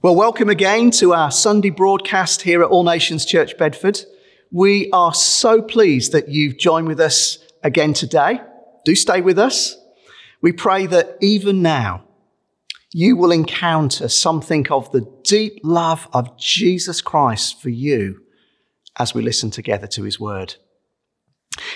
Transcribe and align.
Well, 0.00 0.14
welcome 0.14 0.48
again 0.48 0.92
to 0.92 1.12
our 1.12 1.32
Sunday 1.32 1.70
broadcast 1.70 2.42
here 2.42 2.62
at 2.62 2.68
All 2.68 2.84
Nations 2.84 3.24
Church 3.24 3.58
Bedford. 3.58 3.98
We 4.52 4.88
are 4.92 5.12
so 5.12 5.60
pleased 5.60 6.12
that 6.12 6.28
you've 6.28 6.56
joined 6.56 6.86
with 6.86 7.00
us 7.00 7.38
again 7.64 7.94
today. 7.94 8.40
Do 8.84 8.94
stay 8.94 9.20
with 9.22 9.40
us. 9.40 9.76
We 10.40 10.52
pray 10.52 10.86
that 10.86 11.16
even 11.20 11.62
now 11.62 12.04
you 12.92 13.16
will 13.16 13.32
encounter 13.32 14.06
something 14.06 14.68
of 14.70 14.88
the 14.92 15.04
deep 15.24 15.58
love 15.64 16.06
of 16.12 16.38
Jesus 16.38 17.00
Christ 17.00 17.60
for 17.60 17.70
you 17.70 18.20
as 19.00 19.14
we 19.14 19.22
listen 19.22 19.50
together 19.50 19.88
to 19.88 20.04
his 20.04 20.20
word. 20.20 20.54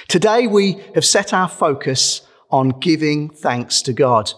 Today 0.06 0.46
we 0.46 0.80
have 0.94 1.04
set 1.04 1.34
our 1.34 1.48
focus 1.48 2.24
on 2.52 2.68
giving 2.78 3.30
thanks 3.30 3.82
to 3.82 3.92
God. 3.92 4.32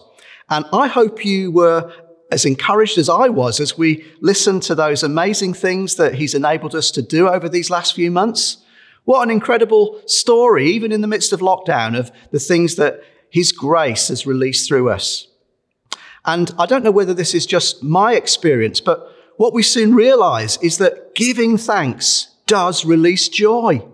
And 0.49 0.65
I 0.73 0.87
hope 0.87 1.23
you 1.23 1.51
were 1.51 1.93
as 2.31 2.45
encouraged 2.45 2.97
as 2.97 3.09
I 3.09 3.29
was 3.29 3.59
as 3.59 3.77
we 3.77 4.05
listened 4.19 4.63
to 4.63 4.75
those 4.75 5.03
amazing 5.03 5.53
things 5.53 5.95
that 5.95 6.15
He's 6.15 6.33
enabled 6.33 6.75
us 6.75 6.91
to 6.91 7.01
do 7.01 7.27
over 7.27 7.47
these 7.47 7.69
last 7.69 7.93
few 7.93 8.09
months. 8.11 8.57
What 9.03 9.21
an 9.21 9.29
incredible 9.29 10.01
story, 10.07 10.67
even 10.67 10.91
in 10.91 11.01
the 11.01 11.07
midst 11.07 11.31
of 11.31 11.39
lockdown, 11.39 11.97
of 11.97 12.11
the 12.31 12.39
things 12.39 12.75
that 12.75 13.01
His 13.29 13.51
grace 13.51 14.07
has 14.07 14.25
released 14.25 14.67
through 14.67 14.89
us. 14.89 15.27
And 16.25 16.51
I 16.57 16.65
don't 16.65 16.83
know 16.83 16.91
whether 16.91 17.13
this 17.13 17.35
is 17.35 17.45
just 17.45 17.83
my 17.83 18.15
experience, 18.15 18.81
but 18.81 19.07
what 19.37 19.53
we 19.53 19.61
soon 19.61 19.93
realize 19.93 20.57
is 20.61 20.79
that 20.79 21.13
giving 21.13 21.57
thanks 21.57 22.35
does 22.47 22.85
release 22.85 23.29
joy. 23.29 23.85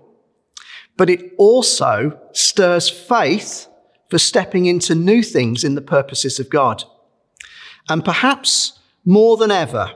But 0.97 1.09
it 1.09 1.33
also 1.37 2.19
stirs 2.31 2.89
faith 2.89 3.67
for 4.09 4.17
stepping 4.17 4.65
into 4.65 4.95
new 4.95 5.23
things 5.23 5.63
in 5.63 5.75
the 5.75 5.81
purposes 5.81 6.39
of 6.39 6.49
God. 6.49 6.83
And 7.91 8.05
perhaps 8.05 8.79
more 9.03 9.35
than 9.35 9.51
ever, 9.51 9.91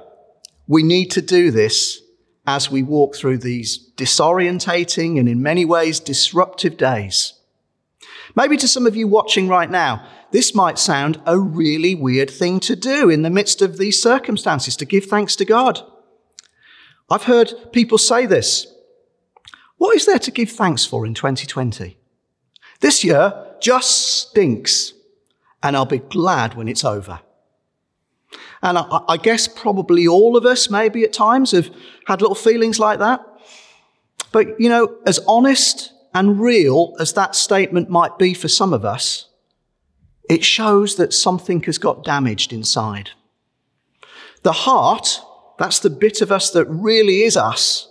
we 0.67 0.83
need 0.83 1.11
to 1.11 1.21
do 1.21 1.49
this 1.49 2.01
as 2.45 2.69
we 2.69 2.83
walk 2.83 3.15
through 3.15 3.37
these 3.37 3.89
disorientating 3.95 5.17
and 5.17 5.29
in 5.29 5.41
many 5.41 5.63
ways 5.63 6.01
disruptive 6.01 6.75
days. 6.75 7.39
Maybe 8.35 8.57
to 8.57 8.67
some 8.67 8.85
of 8.85 8.97
you 8.97 9.07
watching 9.07 9.47
right 9.47 9.71
now, 9.71 10.05
this 10.31 10.53
might 10.53 10.77
sound 10.77 11.21
a 11.25 11.39
really 11.39 11.95
weird 11.95 12.29
thing 12.29 12.59
to 12.61 12.75
do 12.75 13.09
in 13.09 13.21
the 13.21 13.29
midst 13.29 13.61
of 13.61 13.77
these 13.77 14.03
circumstances, 14.03 14.75
to 14.75 14.85
give 14.85 15.05
thanks 15.05 15.37
to 15.37 15.45
God. 15.45 15.79
I've 17.09 17.23
heard 17.23 17.71
people 17.71 17.97
say 17.97 18.25
this. 18.25 18.67
What 19.77 19.95
is 19.95 20.05
there 20.05 20.19
to 20.19 20.31
give 20.31 20.49
thanks 20.49 20.83
for 20.83 21.05
in 21.05 21.13
2020? 21.13 21.97
This 22.81 23.05
year 23.05 23.55
just 23.61 24.27
stinks, 24.27 24.91
and 25.63 25.77
I'll 25.77 25.85
be 25.85 25.99
glad 25.99 26.55
when 26.55 26.67
it's 26.67 26.83
over. 26.83 27.21
And 28.65 28.79
I, 28.79 28.99
I 29.07 29.17
guess 29.17 29.47
probably 29.47 30.07
all 30.07 30.35
of 30.35 30.43
us, 30.43 30.71
maybe 30.71 31.03
at 31.03 31.13
times, 31.13 31.51
have 31.51 31.69
had 32.07 32.19
little 32.19 32.35
feelings 32.35 32.79
like 32.79 32.97
that. 32.97 33.23
But, 34.31 34.59
you 34.59 34.69
know, 34.69 34.97
as 35.05 35.19
honest 35.27 35.93
and 36.15 36.39
real 36.41 36.95
as 36.99 37.13
that 37.13 37.35
statement 37.35 37.91
might 37.91 38.17
be 38.17 38.33
for 38.33 38.47
some 38.47 38.73
of 38.73 38.83
us, 38.83 39.27
it 40.27 40.43
shows 40.43 40.95
that 40.95 41.13
something 41.13 41.61
has 41.63 41.77
got 41.77 42.03
damaged 42.03 42.51
inside. 42.51 43.11
The 44.41 44.51
heart, 44.51 45.21
that's 45.59 45.79
the 45.79 45.91
bit 45.91 46.21
of 46.21 46.31
us 46.31 46.49
that 46.49 46.65
really 46.65 47.21
is 47.21 47.37
us, 47.37 47.87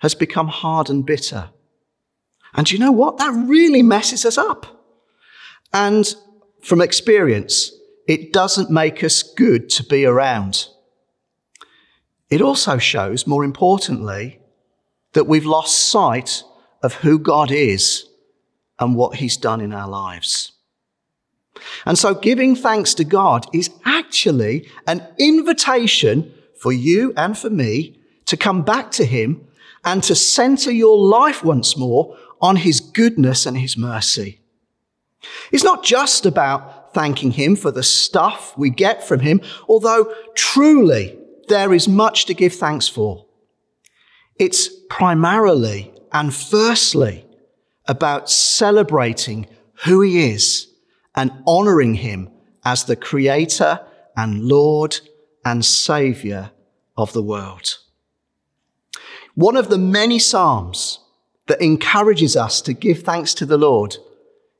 has 0.00 0.14
become 0.14 0.48
hard 0.48 0.90
and 0.90 1.06
bitter. 1.06 1.48
And 2.52 2.70
you 2.70 2.78
know 2.78 2.92
what? 2.92 3.16
That 3.16 3.32
really 3.32 3.82
messes 3.82 4.26
us 4.26 4.36
up. 4.36 4.66
And 5.72 6.14
from 6.62 6.82
experience, 6.82 7.72
it 8.08 8.32
doesn't 8.32 8.70
make 8.70 9.04
us 9.04 9.22
good 9.22 9.68
to 9.68 9.84
be 9.84 10.06
around. 10.06 10.66
It 12.30 12.40
also 12.40 12.78
shows, 12.78 13.26
more 13.26 13.44
importantly, 13.44 14.40
that 15.12 15.26
we've 15.26 15.46
lost 15.46 15.88
sight 15.90 16.42
of 16.82 16.94
who 16.94 17.18
God 17.18 17.50
is 17.50 18.06
and 18.80 18.96
what 18.96 19.16
He's 19.16 19.36
done 19.36 19.60
in 19.60 19.72
our 19.72 19.88
lives. 19.88 20.52
And 21.84 21.98
so 21.98 22.14
giving 22.14 22.56
thanks 22.56 22.94
to 22.94 23.04
God 23.04 23.46
is 23.54 23.70
actually 23.84 24.68
an 24.86 25.06
invitation 25.18 26.32
for 26.60 26.72
you 26.72 27.12
and 27.16 27.36
for 27.36 27.50
me 27.50 27.98
to 28.26 28.36
come 28.36 28.62
back 28.62 28.90
to 28.92 29.04
Him 29.04 29.46
and 29.84 30.02
to 30.04 30.14
center 30.14 30.70
your 30.70 30.96
life 30.96 31.44
once 31.44 31.76
more 31.76 32.16
on 32.40 32.56
His 32.56 32.80
goodness 32.80 33.44
and 33.44 33.58
His 33.58 33.76
mercy. 33.76 34.40
It's 35.50 35.64
not 35.64 35.84
just 35.84 36.24
about 36.24 36.77
thanking 36.98 37.30
Him 37.30 37.54
for 37.54 37.70
the 37.70 37.84
stuff 37.84 38.58
we 38.58 38.70
get 38.70 39.06
from 39.06 39.20
Him, 39.20 39.40
although 39.68 40.12
truly 40.34 41.16
there 41.46 41.72
is 41.72 41.86
much 41.86 42.26
to 42.26 42.34
give 42.34 42.52
thanks 42.52 42.88
for. 42.88 43.24
It's 44.36 44.68
primarily 44.90 45.92
and 46.10 46.34
firstly 46.34 47.24
about 47.86 48.28
celebrating 48.28 49.46
who 49.84 50.00
He 50.00 50.32
is 50.32 50.66
and 51.14 51.30
honoring 51.46 51.94
Him 51.94 52.30
as 52.64 52.82
the 52.82 52.96
Creator 52.96 53.78
and 54.16 54.42
Lord 54.42 54.98
and 55.44 55.64
Saviour 55.64 56.50
of 56.96 57.12
the 57.12 57.22
world. 57.22 57.78
One 59.36 59.56
of 59.56 59.68
the 59.68 59.78
many 59.78 60.18
Psalms 60.18 60.98
that 61.46 61.62
encourages 61.62 62.36
us 62.36 62.60
to 62.62 62.72
give 62.72 63.04
thanks 63.04 63.34
to 63.34 63.46
the 63.46 63.56
Lord 63.56 63.98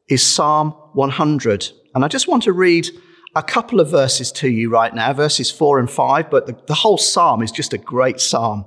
is 0.06 0.25
Psalm 0.25 0.71
100. 0.93 1.72
And 1.98 2.04
I 2.04 2.09
just 2.09 2.28
want 2.28 2.44
to 2.44 2.53
read 2.53 2.88
a 3.34 3.42
couple 3.42 3.81
of 3.81 3.91
verses 3.91 4.31
to 4.31 4.48
you 4.48 4.70
right 4.70 4.94
now, 4.94 5.12
verses 5.12 5.50
four 5.50 5.81
and 5.81 5.91
five, 5.91 6.31
but 6.31 6.47
the, 6.47 6.56
the 6.69 6.75
whole 6.75 6.97
psalm 6.97 7.42
is 7.42 7.50
just 7.50 7.72
a 7.72 7.78
great 7.78 8.20
psalm. 8.20 8.64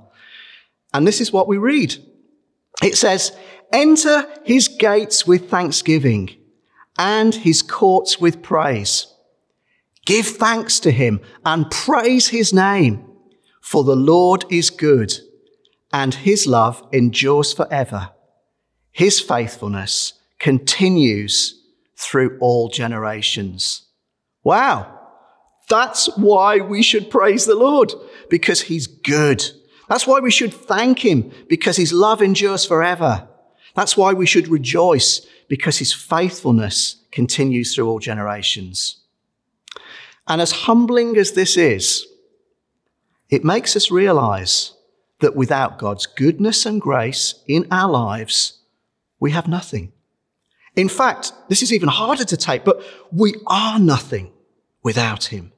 And 0.92 1.06
this 1.06 1.18
is 1.18 1.32
what 1.32 1.48
we 1.48 1.56
read. 1.56 1.96
It 2.82 2.94
says, 2.94 3.34
enter 3.72 4.28
his 4.44 4.68
gates 4.68 5.26
with 5.26 5.48
thanksgiving 5.48 6.36
and 6.98 7.34
his 7.34 7.62
courts 7.62 8.20
with 8.20 8.42
praise. 8.42 9.06
Give 10.04 10.26
thanks 10.26 10.78
to 10.80 10.90
him 10.90 11.22
and 11.42 11.70
praise 11.70 12.28
his 12.28 12.52
name, 12.52 13.02
for 13.62 13.82
the 13.82 13.96
Lord 13.96 14.44
is 14.50 14.68
good 14.68 15.14
and 15.90 16.12
his 16.12 16.46
love 16.46 16.86
endures 16.92 17.54
forever. 17.54 18.10
His 18.90 19.20
faithfulness 19.20 20.12
continues 20.38 21.61
through 22.02 22.38
all 22.40 22.68
generations. 22.68 23.86
Wow. 24.42 24.98
That's 25.68 26.06
why 26.16 26.58
we 26.58 26.82
should 26.82 27.10
praise 27.10 27.46
the 27.46 27.54
Lord, 27.54 27.92
because 28.28 28.62
he's 28.62 28.86
good. 28.86 29.44
That's 29.88 30.06
why 30.06 30.20
we 30.20 30.30
should 30.30 30.52
thank 30.52 31.04
him, 31.04 31.30
because 31.48 31.76
his 31.76 31.92
love 31.92 32.20
endures 32.20 32.64
forever. 32.64 33.28
That's 33.74 33.96
why 33.96 34.12
we 34.12 34.26
should 34.26 34.48
rejoice, 34.48 35.26
because 35.48 35.78
his 35.78 35.92
faithfulness 35.92 36.96
continues 37.10 37.74
through 37.74 37.88
all 37.88 37.98
generations. 37.98 38.98
And 40.26 40.40
as 40.40 40.52
humbling 40.52 41.16
as 41.16 41.32
this 41.32 41.56
is, 41.56 42.06
it 43.30 43.44
makes 43.44 43.76
us 43.76 43.90
realize 43.90 44.72
that 45.20 45.36
without 45.36 45.78
God's 45.78 46.06
goodness 46.06 46.66
and 46.66 46.80
grace 46.80 47.42
in 47.46 47.66
our 47.70 47.90
lives, 47.90 48.58
we 49.20 49.30
have 49.30 49.48
nothing. 49.48 49.92
In 50.74 50.88
fact, 50.88 51.32
this 51.48 51.62
is 51.62 51.72
even 51.72 51.88
harder 51.88 52.24
to 52.24 52.36
take, 52.36 52.64
but 52.64 52.82
we 53.10 53.34
are 53.46 53.78
nothing 53.78 54.32
without 54.82 55.26
Him. 55.26 55.52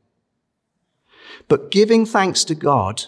But 1.48 1.70
giving 1.70 2.04
thanks 2.06 2.44
to 2.44 2.54
God 2.54 3.04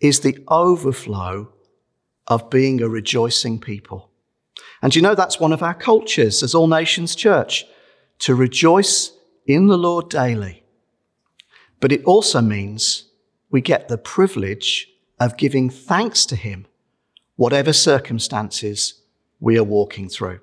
is 0.00 0.20
the 0.20 0.42
overflow 0.48 1.52
of 2.26 2.50
being 2.50 2.82
a 2.82 2.88
rejoicing 2.88 3.60
people. 3.60 4.10
And 4.82 4.94
you 4.94 5.02
know, 5.02 5.14
that's 5.14 5.40
one 5.40 5.52
of 5.52 5.62
our 5.62 5.74
cultures 5.74 6.42
as 6.42 6.54
All 6.54 6.68
Nations 6.68 7.14
Church, 7.14 7.64
to 8.20 8.34
rejoice 8.34 9.12
in 9.46 9.66
the 9.66 9.78
Lord 9.78 10.10
daily. 10.10 10.64
But 11.80 11.92
it 11.92 12.04
also 12.04 12.40
means 12.40 13.08
we 13.50 13.60
get 13.60 13.88
the 13.88 13.98
privilege 13.98 14.88
of 15.20 15.36
giving 15.36 15.70
thanks 15.70 16.26
to 16.26 16.36
Him, 16.36 16.66
whatever 17.36 17.72
circumstances 17.72 19.00
we 19.40 19.56
are 19.56 19.64
walking 19.64 20.08
through. 20.08 20.40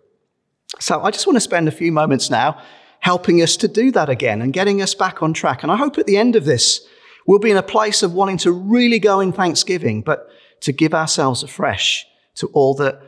So 0.80 1.02
I 1.02 1.12
just 1.12 1.26
want 1.26 1.36
to 1.38 1.42
spend 1.42 1.68
a 1.68 1.72
few 1.72 1.92
moments 1.92 2.30
now 2.30 2.62
helping 3.00 3.42
us 3.42 3.56
to 3.58 3.68
do 3.68 3.92
that 3.92 4.10
again 4.10 4.42
and 4.42 4.52
getting 4.52 4.82
us 4.82 4.96
back 4.96 5.22
on 5.22 5.34
track. 5.34 5.64
And 5.64 5.72
I 5.72 5.78
hope 5.78 5.98
at 5.98 6.08
the 6.08 6.18
end 6.18 6.36
of 6.36 6.46
this, 6.46 6.86
we'll 7.28 7.40
be 7.40 7.52
in 7.52 7.58
a 7.58 7.64
place 7.64 8.04
of 8.04 8.14
wanting 8.14 8.38
to 8.40 8.52
really 8.52 9.00
go 9.00 9.20
in 9.20 9.32
thanksgiving, 9.32 10.02
but 10.02 10.28
to 10.62 10.72
give 10.72 10.94
ourselves 10.94 11.44
afresh 11.44 12.06
to 12.36 12.48
all 12.48 12.74
that 12.76 13.00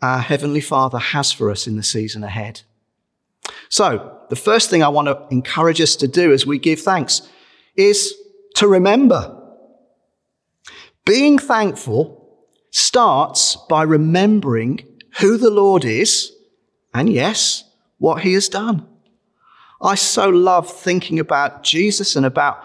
our 0.00 0.18
Heavenly 0.18 0.60
Father 0.60 0.98
has 0.98 1.32
for 1.32 1.50
us 1.50 1.66
in 1.66 1.76
the 1.76 1.82
season 1.82 2.24
ahead. 2.24 2.62
So, 3.68 4.18
the 4.30 4.36
first 4.36 4.70
thing 4.70 4.82
I 4.82 4.88
want 4.88 5.08
to 5.08 5.26
encourage 5.30 5.80
us 5.80 5.96
to 5.96 6.08
do 6.08 6.32
as 6.32 6.46
we 6.46 6.58
give 6.58 6.80
thanks 6.80 7.22
is 7.76 8.14
to 8.56 8.66
remember. 8.66 9.38
Being 11.04 11.38
thankful 11.38 12.38
starts 12.70 13.56
by 13.68 13.82
remembering 13.82 14.86
who 15.20 15.36
the 15.36 15.50
Lord 15.50 15.84
is 15.84 16.31
and 16.94 17.12
yes, 17.12 17.64
what 17.98 18.22
he 18.22 18.34
has 18.34 18.48
done. 18.48 18.86
I 19.80 19.94
so 19.96 20.28
love 20.28 20.72
thinking 20.72 21.18
about 21.18 21.62
Jesus 21.62 22.14
and 22.14 22.24
about 22.24 22.64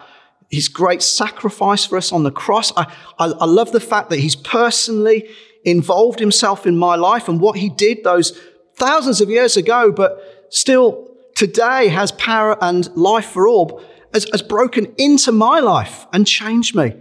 his 0.50 0.68
great 0.68 1.02
sacrifice 1.02 1.84
for 1.84 1.96
us 1.96 2.12
on 2.12 2.22
the 2.22 2.30
cross. 2.30 2.72
I, 2.76 2.84
I, 3.18 3.26
I 3.26 3.44
love 3.44 3.72
the 3.72 3.80
fact 3.80 4.10
that 4.10 4.20
he's 4.20 4.36
personally 4.36 5.28
involved 5.64 6.20
himself 6.20 6.66
in 6.66 6.76
my 6.76 6.94
life 6.96 7.28
and 7.28 7.40
what 7.40 7.58
he 7.58 7.68
did 7.68 8.04
those 8.04 8.38
thousands 8.74 9.20
of 9.20 9.28
years 9.28 9.56
ago, 9.56 9.92
but 9.92 10.46
still 10.50 11.10
today 11.34 11.88
has 11.88 12.12
power 12.12 12.56
and 12.62 12.94
life 12.96 13.26
for 13.26 13.46
all, 13.46 13.82
has, 14.14 14.26
has 14.32 14.42
broken 14.42 14.92
into 14.96 15.32
my 15.32 15.60
life 15.60 16.06
and 16.12 16.26
changed 16.26 16.74
me. 16.74 16.94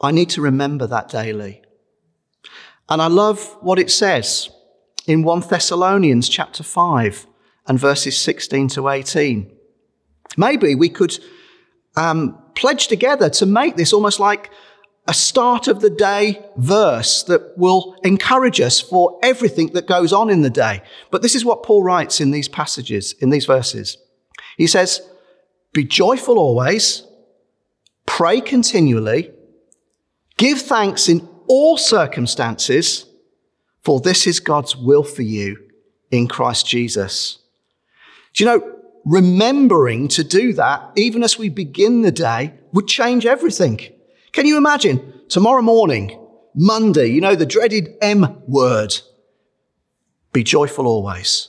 I 0.00 0.10
need 0.10 0.30
to 0.30 0.42
remember 0.42 0.86
that 0.86 1.08
daily. 1.08 1.62
And 2.88 3.00
I 3.00 3.06
love 3.06 3.56
what 3.60 3.78
it 3.78 3.90
says 3.90 4.50
in 5.06 5.22
1 5.22 5.40
Thessalonians 5.48 6.28
chapter 6.28 6.62
5 6.62 7.26
and 7.66 7.78
verses 7.78 8.18
16 8.18 8.68
to 8.68 8.88
18. 8.88 9.50
Maybe 10.36 10.74
we 10.74 10.88
could 10.88 11.18
um, 11.96 12.38
pledge 12.54 12.88
together 12.88 13.30
to 13.30 13.46
make 13.46 13.76
this 13.76 13.92
almost 13.92 14.20
like 14.20 14.50
a 15.08 15.14
start 15.14 15.68
of 15.68 15.80
the 15.80 15.90
day 15.90 16.44
verse 16.56 17.22
that 17.24 17.56
will 17.56 17.96
encourage 18.02 18.60
us 18.60 18.80
for 18.80 19.18
everything 19.22 19.68
that 19.68 19.86
goes 19.86 20.12
on 20.12 20.28
in 20.28 20.42
the 20.42 20.50
day. 20.50 20.82
But 21.10 21.22
this 21.22 21.36
is 21.36 21.44
what 21.44 21.62
Paul 21.62 21.84
writes 21.84 22.20
in 22.20 22.32
these 22.32 22.48
passages, 22.48 23.14
in 23.20 23.30
these 23.30 23.46
verses. 23.46 23.98
He 24.56 24.66
says, 24.66 25.00
Be 25.72 25.84
joyful 25.84 26.38
always, 26.38 27.06
pray 28.04 28.40
continually, 28.40 29.30
give 30.36 30.60
thanks 30.60 31.08
in 31.08 31.28
all 31.46 31.78
circumstances, 31.78 33.06
for 33.86 34.00
this 34.00 34.26
is 34.26 34.40
God's 34.40 34.76
will 34.76 35.04
for 35.04 35.22
you 35.22 35.56
in 36.10 36.26
Christ 36.26 36.66
Jesus. 36.66 37.38
Do 38.34 38.42
you 38.42 38.50
know, 38.50 38.78
remembering 39.04 40.08
to 40.08 40.24
do 40.24 40.52
that, 40.54 40.90
even 40.96 41.22
as 41.22 41.38
we 41.38 41.50
begin 41.50 42.02
the 42.02 42.10
day, 42.10 42.52
would 42.72 42.88
change 42.88 43.26
everything. 43.26 43.78
Can 44.32 44.44
you 44.44 44.56
imagine 44.56 45.20
tomorrow 45.28 45.62
morning, 45.62 46.18
Monday, 46.52 47.06
you 47.06 47.20
know, 47.20 47.36
the 47.36 47.46
dreaded 47.46 47.94
M 48.02 48.42
word? 48.48 48.92
Be 50.32 50.42
joyful 50.42 50.88
always. 50.88 51.48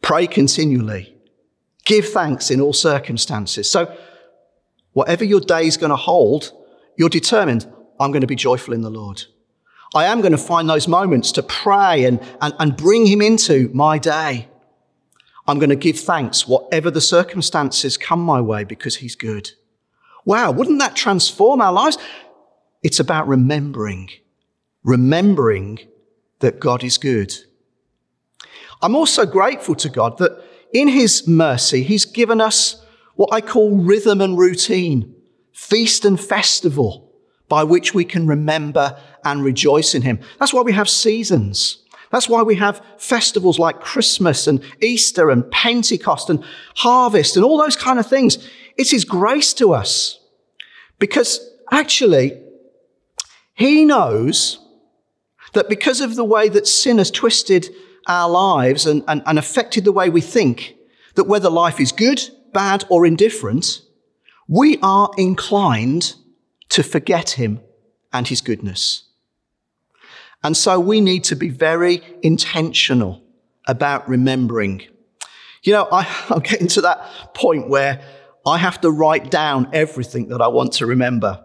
Pray 0.00 0.26
continually. 0.26 1.14
Give 1.84 2.08
thanks 2.08 2.50
in 2.50 2.60
all 2.60 2.72
circumstances. 2.72 3.70
So, 3.70 3.96
whatever 4.94 5.24
your 5.24 5.38
day 5.38 5.68
is 5.68 5.76
going 5.76 5.90
to 5.90 5.96
hold, 6.10 6.50
you're 6.96 7.08
determined, 7.08 7.72
I'm 8.00 8.10
going 8.10 8.22
to 8.22 8.26
be 8.26 8.34
joyful 8.34 8.74
in 8.74 8.82
the 8.82 8.90
Lord. 8.90 9.26
I 9.94 10.06
am 10.06 10.20
going 10.20 10.32
to 10.32 10.38
find 10.38 10.68
those 10.68 10.88
moments 10.88 11.32
to 11.32 11.42
pray 11.42 12.04
and, 12.04 12.20
and, 12.40 12.54
and 12.58 12.76
bring 12.76 13.06
Him 13.06 13.20
into 13.20 13.70
my 13.74 13.98
day. 13.98 14.48
I'm 15.46 15.58
going 15.58 15.70
to 15.70 15.76
give 15.76 15.98
thanks 15.98 16.46
whatever 16.46 16.90
the 16.90 17.00
circumstances 17.00 17.96
come 17.96 18.20
my 18.20 18.40
way 18.40 18.64
because 18.64 18.96
he's 18.96 19.16
good. 19.16 19.50
Wow, 20.24 20.52
wouldn't 20.52 20.78
that 20.78 20.94
transform 20.94 21.60
our 21.60 21.72
lives? 21.72 21.98
It's 22.82 23.00
about 23.00 23.26
remembering, 23.26 24.10
remembering 24.84 25.80
that 26.38 26.60
God 26.60 26.84
is 26.84 26.96
good. 26.96 27.34
I'm 28.80 28.94
also 28.94 29.26
grateful 29.26 29.74
to 29.76 29.88
God 29.88 30.18
that 30.18 30.42
in 30.72 30.88
his 30.88 31.26
mercy, 31.26 31.82
he's 31.82 32.04
given 32.04 32.40
us 32.40 32.84
what 33.14 33.32
I 33.32 33.40
call 33.40 33.76
rhythm 33.76 34.20
and 34.20 34.38
routine, 34.38 35.14
feast 35.52 36.04
and 36.04 36.18
festival 36.18 37.12
by 37.48 37.64
which 37.64 37.94
we 37.94 38.04
can 38.04 38.26
remember 38.26 38.98
and 39.24 39.44
rejoice 39.44 39.94
in 39.94 40.02
him. 40.02 40.20
That's 40.38 40.52
why 40.52 40.62
we 40.62 40.72
have 40.72 40.88
seasons. 40.88 41.82
That's 42.12 42.28
why 42.28 42.42
we 42.42 42.56
have 42.56 42.84
festivals 42.98 43.58
like 43.58 43.80
Christmas 43.80 44.46
and 44.46 44.62
Easter 44.82 45.30
and 45.30 45.50
Pentecost 45.50 46.28
and 46.28 46.44
harvest 46.76 47.36
and 47.36 47.44
all 47.44 47.56
those 47.56 47.74
kind 47.74 47.98
of 47.98 48.06
things. 48.06 48.48
It's 48.76 48.90
His 48.90 49.06
grace 49.06 49.54
to 49.54 49.72
us. 49.72 50.20
Because 50.98 51.40
actually, 51.72 52.38
He 53.54 53.86
knows 53.86 54.58
that 55.54 55.70
because 55.70 56.02
of 56.02 56.14
the 56.14 56.24
way 56.24 56.50
that 56.50 56.66
sin 56.66 56.98
has 56.98 57.10
twisted 57.10 57.70
our 58.06 58.28
lives 58.28 58.86
and, 58.86 59.02
and, 59.08 59.22
and 59.24 59.38
affected 59.38 59.84
the 59.84 59.92
way 59.92 60.10
we 60.10 60.20
think, 60.20 60.76
that 61.14 61.24
whether 61.24 61.48
life 61.48 61.80
is 61.80 61.92
good, 61.92 62.22
bad, 62.52 62.84
or 62.90 63.06
indifferent, 63.06 63.80
we 64.48 64.78
are 64.82 65.10
inclined 65.16 66.14
to 66.68 66.82
forget 66.82 67.30
Him 67.30 67.60
and 68.12 68.28
His 68.28 68.42
goodness. 68.42 69.04
And 70.44 70.56
so 70.56 70.80
we 70.80 71.00
need 71.00 71.24
to 71.24 71.36
be 71.36 71.48
very 71.48 72.02
intentional 72.22 73.22
about 73.66 74.08
remembering. 74.08 74.82
You 75.62 75.72
know, 75.72 75.88
I, 75.90 76.06
I'm 76.30 76.40
getting 76.40 76.68
to 76.68 76.80
that 76.82 77.34
point 77.34 77.68
where 77.68 78.02
I 78.44 78.58
have 78.58 78.80
to 78.80 78.90
write 78.90 79.30
down 79.30 79.68
everything 79.72 80.28
that 80.28 80.40
I 80.40 80.48
want 80.48 80.72
to 80.74 80.86
remember. 80.86 81.44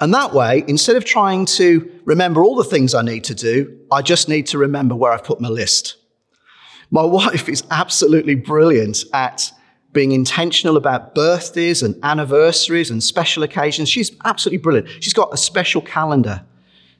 And 0.00 0.12
that 0.14 0.34
way, 0.34 0.64
instead 0.66 0.96
of 0.96 1.04
trying 1.04 1.46
to 1.46 2.00
remember 2.04 2.42
all 2.42 2.56
the 2.56 2.64
things 2.64 2.94
I 2.94 3.02
need 3.02 3.24
to 3.24 3.34
do, 3.34 3.78
I 3.90 4.02
just 4.02 4.28
need 4.28 4.46
to 4.48 4.58
remember 4.58 4.96
where 4.96 5.12
I've 5.12 5.24
put 5.24 5.40
my 5.40 5.48
list. 5.48 5.96
My 6.90 7.04
wife 7.18 7.48
is 7.48 7.62
absolutely 7.70 8.34
brilliant 8.34 9.04
at 9.12 9.52
being 9.92 10.12
intentional 10.12 10.76
about 10.76 11.14
birthdays 11.14 11.82
and 11.82 11.94
anniversaries 12.02 12.90
and 12.90 13.02
special 13.02 13.42
occasions. 13.42 13.88
She's 13.88 14.10
absolutely 14.24 14.58
brilliant. 14.58 14.88
She's 15.00 15.12
got 15.12 15.32
a 15.32 15.36
special 15.36 15.82
calendar 15.82 16.44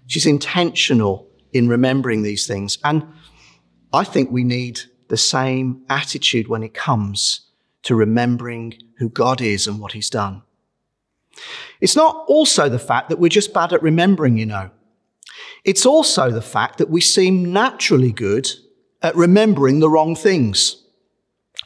She's 0.06 0.26
intentional 0.26 1.28
in 1.52 1.69
remembering 1.69 2.22
these 2.22 2.46
things. 2.46 2.78
And 2.84 3.06
I 3.93 4.04
think 4.04 4.31
we 4.31 4.44
need 4.44 4.81
the 5.08 5.16
same 5.16 5.82
attitude 5.88 6.49
when 6.49 6.62
it 6.62 6.75
comes 6.75 7.49
to 7.82 7.94
remembering 7.94 8.75
who 8.99 9.08
God 9.08 9.40
is 9.40 9.66
and 9.66 9.81
what 9.81 9.93
He's 9.93 10.10
done. 10.10 10.43
It's 11.81 11.96
not 11.96 12.25
also 12.28 12.69
the 12.69 12.78
fact 12.78 13.08
that 13.08 13.19
we're 13.19 13.28
just 13.28 13.52
bad 13.52 13.72
at 13.72 13.82
remembering, 13.82 14.38
you 14.38 14.46
know. 14.46 14.70
It's 15.64 15.87
also 15.87 16.31
the 16.31 16.43
fact 16.43 16.78
that 16.78 16.90
we 16.90 17.00
seem 17.00 17.52
naturally 17.52 18.12
good 18.12 18.48
at 19.02 19.16
remembering 19.16 19.81
the 19.81 19.90
wrong 19.90 20.14
things. 20.14 20.82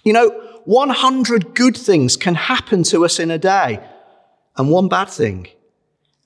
You 0.04 0.12
know, 0.12 0.30
100 0.64 1.54
good 1.54 1.76
things 1.76 2.16
can 2.16 2.34
happen 2.34 2.82
to 2.84 3.04
us 3.04 3.18
in 3.18 3.30
a 3.30 3.38
day 3.38 3.86
and 4.56 4.70
one 4.70 4.88
bad 4.88 5.08
thing. 5.08 5.48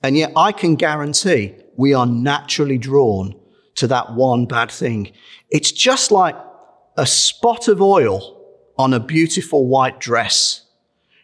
And 0.03 0.17
yet 0.17 0.31
I 0.35 0.51
can 0.51 0.75
guarantee 0.75 1.55
we 1.81 1.95
are 1.95 2.05
naturally 2.05 2.77
drawn 2.77 3.33
to 3.73 3.87
that 3.87 4.13
one 4.13 4.45
bad 4.45 4.69
thing. 4.69 5.11
It's 5.49 5.71
just 5.71 6.11
like 6.11 6.35
a 6.95 7.07
spot 7.07 7.67
of 7.67 7.81
oil 7.81 8.19
on 8.77 8.93
a 8.93 8.99
beautiful 8.99 9.67
white 9.67 9.99
dress. 9.99 10.63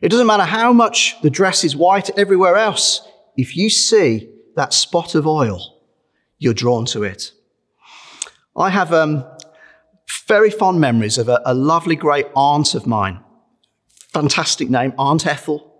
It 0.02 0.10
doesn't 0.10 0.26
matter 0.26 0.46
how 0.46 0.74
much 0.74 1.16
the 1.22 1.30
dress 1.30 1.64
is 1.64 1.76
white 1.76 2.10
everywhere 2.18 2.56
else. 2.56 3.08
If 3.36 3.56
you 3.56 3.70
see 3.70 4.30
that 4.56 4.74
spot 4.74 5.14
of 5.14 5.28
oil, 5.28 5.80
you're 6.40 6.56
drawn 6.56 6.86
to 6.88 7.04
it. 7.04 7.34
I 8.56 8.72
have 8.72 8.92
um, 8.92 9.26
very 10.28 10.50
fond 10.50 10.82
memories 10.82 11.20
of 11.20 11.30
a, 11.30 11.40
a 11.46 11.54
lovely 11.54 11.96
great 11.96 12.26
aunt 12.36 12.74
of 12.74 12.88
mine. 12.88 13.20
Fantastic 14.12 14.72
name, 14.72 14.94
Aunt 14.98 15.28
Ethel. 15.28 15.72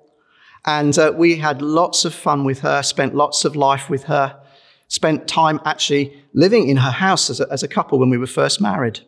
And 0.66 0.96
uh, 1.00 1.14
we 1.16 1.38
had 1.38 1.64
lots 1.64 2.06
of 2.06 2.14
fun 2.14 2.44
with 2.44 2.60
her, 2.60 2.84
spent 2.84 3.16
lots 3.16 3.44
of 3.44 3.56
life 3.56 3.90
with 3.90 4.04
her 4.04 4.40
spent 4.88 5.28
time 5.28 5.60
actually 5.66 6.24
living 6.34 6.70
in 6.70 6.78
her 6.78 6.92
house 6.92 7.30
as 7.30 7.40
a, 7.40 7.48
as 7.52 7.64
a 7.64 7.68
couple 7.68 8.00
when 8.00 8.10
we 8.10 8.18
were 8.18 8.28
first 8.28 8.62
married. 8.62 9.02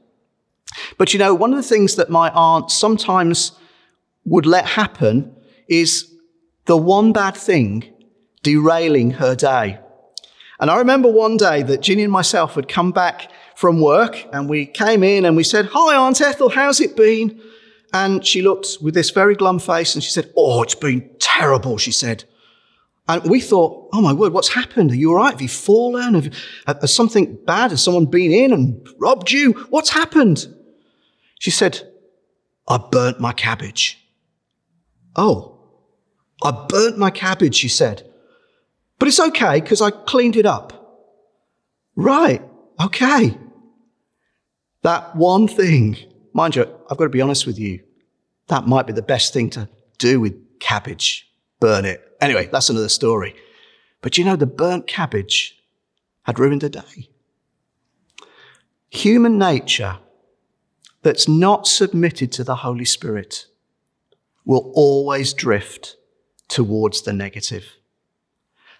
But 0.97 1.13
you 1.13 1.19
know, 1.19 1.33
one 1.33 1.51
of 1.51 1.57
the 1.57 1.63
things 1.63 1.95
that 1.95 2.09
my 2.09 2.29
aunt 2.31 2.71
sometimes 2.71 3.53
would 4.25 4.45
let 4.45 4.65
happen 4.65 5.35
is 5.67 6.13
the 6.65 6.77
one 6.77 7.13
bad 7.13 7.35
thing 7.35 7.91
derailing 8.43 9.11
her 9.11 9.35
day. 9.35 9.79
And 10.59 10.69
I 10.69 10.77
remember 10.77 11.09
one 11.09 11.37
day 11.37 11.63
that 11.63 11.81
Ginny 11.81 12.03
and 12.03 12.11
myself 12.11 12.55
had 12.55 12.67
come 12.67 12.91
back 12.91 13.31
from 13.55 13.81
work 13.81 14.25
and 14.33 14.49
we 14.49 14.65
came 14.65 15.03
in 15.03 15.25
and 15.25 15.35
we 15.35 15.43
said, 15.43 15.69
Hi, 15.71 15.95
Aunt 15.95 16.19
Ethel, 16.21 16.49
how's 16.49 16.81
it 16.81 16.95
been? 16.95 17.41
And 17.93 18.25
she 18.25 18.41
looked 18.41 18.77
with 18.81 18.93
this 18.93 19.09
very 19.09 19.35
glum 19.35 19.59
face 19.59 19.95
and 19.95 20.03
she 20.03 20.11
said, 20.11 20.31
Oh, 20.35 20.61
it's 20.61 20.75
been 20.75 21.09
terrible, 21.19 21.77
she 21.77 21.91
said. 21.91 22.25
And 23.09 23.23
we 23.23 23.41
thought, 23.41 23.89
oh 23.91 24.01
my 24.01 24.13
word, 24.13 24.33
what's 24.33 24.53
happened? 24.53 24.91
Are 24.91 24.95
you 24.95 25.09
all 25.09 25.15
right? 25.15 25.31
Have 25.31 25.41
you 25.41 25.49
fallen? 25.49 26.13
Have, 26.13 26.31
uh, 26.67 26.75
has 26.79 26.93
something 26.93 27.39
bad? 27.43 27.71
Has 27.71 27.83
someone 27.83 28.05
been 28.05 28.31
in 28.31 28.53
and 28.53 28.87
robbed 28.99 29.31
you? 29.31 29.53
What's 29.71 29.89
happened? 29.89 30.45
She 31.39 31.49
said, 31.49 31.81
I 32.67 32.77
burnt 32.77 33.19
my 33.19 33.33
cabbage. 33.33 33.97
Oh, 35.15 35.59
I 36.43 36.51
burnt 36.51 36.99
my 36.99 37.09
cabbage, 37.09 37.55
she 37.55 37.67
said. 37.67 38.07
But 38.99 39.07
it's 39.07 39.19
okay 39.19 39.59
because 39.59 39.81
I 39.81 39.89
cleaned 39.89 40.35
it 40.35 40.45
up. 40.45 41.09
Right. 41.95 42.43
Okay. 42.79 43.35
That 44.83 45.15
one 45.15 45.47
thing, 45.47 45.97
mind 46.33 46.55
you, 46.55 46.63
I've 46.91 46.97
got 46.97 47.05
to 47.05 47.09
be 47.09 47.21
honest 47.21 47.47
with 47.47 47.57
you. 47.57 47.79
That 48.49 48.67
might 48.67 48.85
be 48.85 48.93
the 48.93 49.01
best 49.01 49.33
thing 49.33 49.49
to 49.51 49.67
do 49.97 50.19
with 50.19 50.59
cabbage 50.59 51.28
burn 51.59 51.85
it. 51.85 52.17
Anyway, 52.21 52.49
that's 52.51 52.69
another 52.69 52.89
story. 52.89 53.35
But 54.01 54.17
you 54.17 54.23
know, 54.23 54.35
the 54.35 54.45
burnt 54.45 54.87
cabbage 54.87 55.57
had 56.23 56.39
ruined 56.39 56.63
a 56.63 56.69
day. 56.69 57.09
Human 58.89 59.37
nature 59.37 59.97
that's 61.01 61.27
not 61.27 61.67
submitted 61.67 62.31
to 62.33 62.43
the 62.43 62.57
Holy 62.57 62.85
Spirit 62.85 63.47
will 64.45 64.71
always 64.75 65.33
drift 65.33 65.95
towards 66.47 67.03
the 67.03 67.13
negative. 67.13 67.65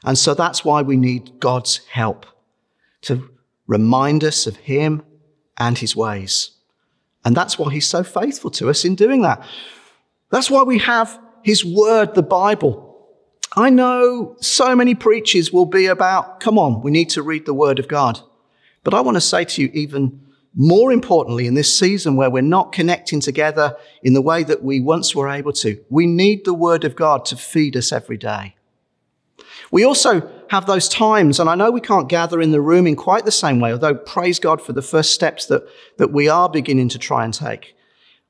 And 0.03 0.17
so 0.17 0.33
that's 0.33 0.65
why 0.65 0.81
we 0.81 0.97
need 0.97 1.39
God's 1.39 1.77
help 1.89 2.25
to 3.01 3.29
remind 3.67 4.23
us 4.23 4.47
of 4.47 4.57
Him 4.57 5.03
and 5.57 5.77
His 5.77 5.95
ways. 5.95 6.51
And 7.23 7.35
that's 7.35 7.59
why 7.59 7.71
He's 7.71 7.87
so 7.87 8.03
faithful 8.03 8.49
to 8.51 8.69
us 8.69 8.85
in 8.85 8.95
doing 8.95 9.21
that. 9.21 9.45
That's 10.31 10.49
why 10.49 10.63
we 10.63 10.79
have 10.79 11.19
His 11.43 11.63
Word, 11.65 12.15
the 12.15 12.23
Bible. 12.23 12.85
I 13.55 13.69
know 13.69 14.35
so 14.39 14.75
many 14.75 14.95
preachers 14.95 15.51
will 15.51 15.65
be 15.65 15.87
about, 15.87 16.39
come 16.39 16.59
on, 16.59 16.81
we 16.81 16.91
need 16.91 17.09
to 17.11 17.23
read 17.23 17.45
the 17.45 17.53
Word 17.53 17.79
of 17.79 17.87
God. 17.87 18.19
But 18.83 18.93
I 18.93 19.01
want 19.01 19.15
to 19.15 19.21
say 19.21 19.43
to 19.43 19.61
you, 19.61 19.69
even 19.73 20.21
more 20.55 20.91
importantly, 20.91 21.47
in 21.47 21.53
this 21.53 21.77
season 21.77 22.15
where 22.15 22.29
we're 22.29 22.41
not 22.41 22.71
connecting 22.71 23.19
together 23.19 23.75
in 24.03 24.13
the 24.13 24.21
way 24.21 24.43
that 24.43 24.63
we 24.63 24.79
once 24.79 25.15
were 25.15 25.29
able 25.29 25.53
to, 25.53 25.83
we 25.89 26.05
need 26.05 26.45
the 26.45 26.53
Word 26.53 26.83
of 26.83 26.95
God 26.95 27.25
to 27.25 27.35
feed 27.35 27.75
us 27.75 27.91
every 27.91 28.17
day. 28.17 28.55
We 29.71 29.83
also 29.83 30.29
have 30.49 30.65
those 30.65 30.89
times, 30.89 31.39
and 31.39 31.49
I 31.49 31.55
know 31.55 31.69
we 31.69 31.81
can't 31.81 32.09
gather 32.09 32.41
in 32.41 32.51
the 32.51 32.61
room 32.61 32.87
in 32.87 32.95
quite 32.95 33.25
the 33.25 33.31
same 33.31 33.59
way, 33.59 33.71
although 33.71 33.93
praise 33.93 34.39
God 34.39 34.61
for 34.61 34.73
the 34.73 34.81
first 34.81 35.13
steps 35.13 35.45
that, 35.45 35.63
that 35.97 36.11
we 36.11 36.27
are 36.27 36.49
beginning 36.49 36.89
to 36.89 36.99
try 36.99 37.23
and 37.23 37.33
take. 37.33 37.75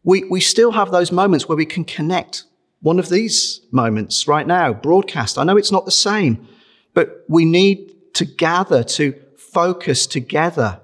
We, 0.04 0.26
we 0.26 0.42
still 0.42 0.72
have 0.72 0.92
those 0.92 1.12
moments 1.12 1.48
where 1.48 1.58
we 1.58 1.66
can 1.66 1.86
connect. 1.86 2.44
One 2.82 3.00
of 3.00 3.10
these 3.10 3.62
moments 3.72 4.28
right 4.28 4.48
now, 4.48 4.74
broadcast. 4.74 5.38
I 5.38 5.44
know 5.44 5.58
it's 5.58 5.72
not 5.72 5.86
the 5.86 5.92
same, 5.92 6.48
but 6.94 7.26
we 7.28 7.46
need 7.46 8.14
to 8.16 8.26
gather, 8.26 8.84
to 8.84 9.14
focus 9.38 10.08
together 10.08 10.82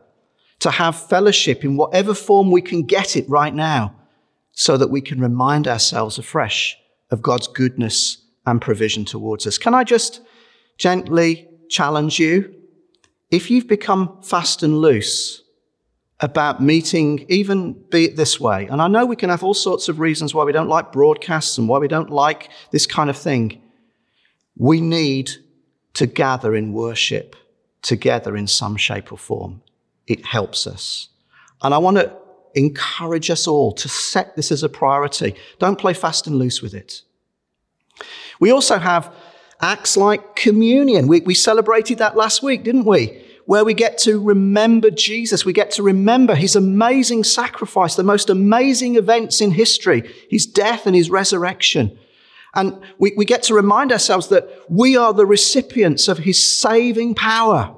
to 0.59 0.71
have 0.71 1.07
fellowship 1.07 1.63
in 1.63 1.77
whatever 1.77 2.13
form 2.13 2.49
we 2.49 2.61
can 2.61 2.83
get 2.83 3.15
it 3.15 3.29
right 3.29 3.53
now, 3.53 3.93
so 4.51 4.77
that 4.77 4.89
we 4.89 5.01
can 5.01 5.19
remind 5.19 5.67
ourselves 5.67 6.17
afresh 6.17 6.77
of 7.11 7.21
God's 7.21 7.47
goodness 7.47 8.23
and 8.45 8.61
provision 8.61 9.05
towards 9.05 9.45
us. 9.45 9.57
Can 9.57 9.73
I 9.73 9.83
just 9.83 10.21
gently 10.77 11.47
challenge 11.69 12.19
you? 12.19 12.55
If 13.31 13.51
you've 13.51 13.67
become 13.67 14.21
fast 14.21 14.63
and 14.63 14.77
loose 14.77 15.43
about 16.21 16.61
meeting, 16.61 17.25
even 17.27 17.73
be 17.89 18.05
it 18.05 18.15
this 18.15 18.39
way, 18.39 18.67
and 18.67 18.81
I 18.81 18.87
know 18.87 19.05
we 19.05 19.15
can 19.15 19.29
have 19.29 19.43
all 19.43 19.53
sorts 19.53 19.89
of 19.89 19.99
reasons 19.99 20.33
why 20.33 20.45
we 20.45 20.53
don't 20.53 20.69
like 20.69 20.91
broadcasts 20.91 21.57
and 21.57 21.67
why 21.67 21.77
we 21.77 21.87
don't 21.87 22.09
like 22.09 22.49
this 22.71 22.85
kind 22.85 23.09
of 23.09 23.17
thing, 23.17 23.61
we 24.57 24.79
need 24.79 25.31
to 25.95 26.05
gather 26.05 26.55
in 26.55 26.71
worship 26.71 27.35
together 27.81 28.35
in 28.35 28.47
some 28.47 28.77
shape 28.77 29.11
or 29.11 29.17
form 29.17 29.61
it 30.07 30.25
helps 30.25 30.67
us. 30.67 31.09
And 31.61 31.73
I 31.73 31.77
want 31.77 31.97
to 31.97 32.15
encourage 32.53 33.29
us 33.29 33.47
all 33.47 33.71
to 33.73 33.89
set 33.89 34.35
this 34.35 34.51
as 34.51 34.63
a 34.63 34.69
priority. 34.69 35.35
Don't 35.59 35.79
play 35.79 35.93
fast 35.93 36.27
and 36.27 36.37
loose 36.37 36.61
with 36.61 36.73
it. 36.73 37.01
We 38.39 38.51
also 38.51 38.77
have 38.77 39.13
acts 39.61 39.97
like 39.97 40.35
communion. 40.35 41.07
We, 41.07 41.21
we 41.21 41.33
celebrated 41.33 41.97
that 41.99 42.15
last 42.15 42.43
week, 42.43 42.63
didn't 42.63 42.85
we? 42.85 43.24
Where 43.45 43.63
we 43.63 43.73
get 43.73 43.97
to 43.99 44.19
remember 44.19 44.89
Jesus. 44.89 45.45
We 45.45 45.53
get 45.53 45.71
to 45.71 45.83
remember 45.83 46.35
his 46.35 46.55
amazing 46.55 47.23
sacrifice, 47.23 47.95
the 47.95 48.03
most 48.03 48.29
amazing 48.29 48.95
events 48.95 49.39
in 49.39 49.51
history, 49.51 50.11
his 50.29 50.45
death 50.45 50.87
and 50.87 50.95
his 50.95 51.09
resurrection. 51.09 51.97
And 52.55 52.81
we, 52.97 53.13
we 53.15 53.25
get 53.25 53.43
to 53.43 53.53
remind 53.53 53.91
ourselves 53.91 54.29
that 54.29 54.49
we 54.69 54.97
are 54.97 55.13
the 55.13 55.25
recipients 55.25 56.07
of 56.07 56.19
his 56.19 56.43
saving 56.43 57.13
power. 57.13 57.75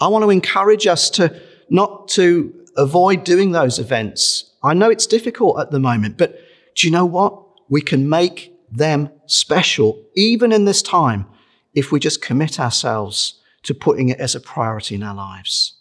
I 0.00 0.08
want 0.08 0.24
to 0.24 0.30
encourage 0.30 0.86
us 0.86 1.10
to 1.10 1.40
not 1.68 2.08
to 2.08 2.54
avoid 2.76 3.24
doing 3.24 3.52
those 3.52 3.78
events. 3.78 4.54
I 4.62 4.74
know 4.74 4.90
it's 4.90 5.06
difficult 5.06 5.60
at 5.60 5.70
the 5.70 5.80
moment, 5.80 6.16
but 6.16 6.38
do 6.74 6.86
you 6.86 6.92
know 6.92 7.04
what? 7.04 7.42
We 7.68 7.82
can 7.82 8.08
make 8.08 8.54
them 8.70 9.10
special, 9.26 10.02
even 10.14 10.52
in 10.52 10.64
this 10.64 10.82
time, 10.82 11.26
if 11.74 11.92
we 11.92 12.00
just 12.00 12.22
commit 12.22 12.58
ourselves 12.58 13.39
to 13.62 13.74
putting 13.74 14.08
it 14.08 14.18
as 14.18 14.34
a 14.34 14.40
priority 14.40 14.94
in 14.94 15.02
our 15.02 15.14
lives. 15.14 15.80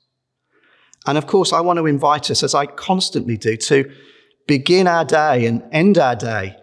And 1.05 1.17
of 1.17 1.27
course, 1.27 1.53
I 1.53 1.61
want 1.61 1.77
to 1.77 1.85
invite 1.85 2.29
us, 2.29 2.43
as 2.43 2.53
I 2.53 2.65
constantly 2.65 3.37
do, 3.37 3.55
to 3.57 3.91
begin 4.47 4.87
our 4.87 5.05
day 5.05 5.45
and 5.45 5.63
end 5.71 5.97
our 5.97 6.15
day 6.15 6.55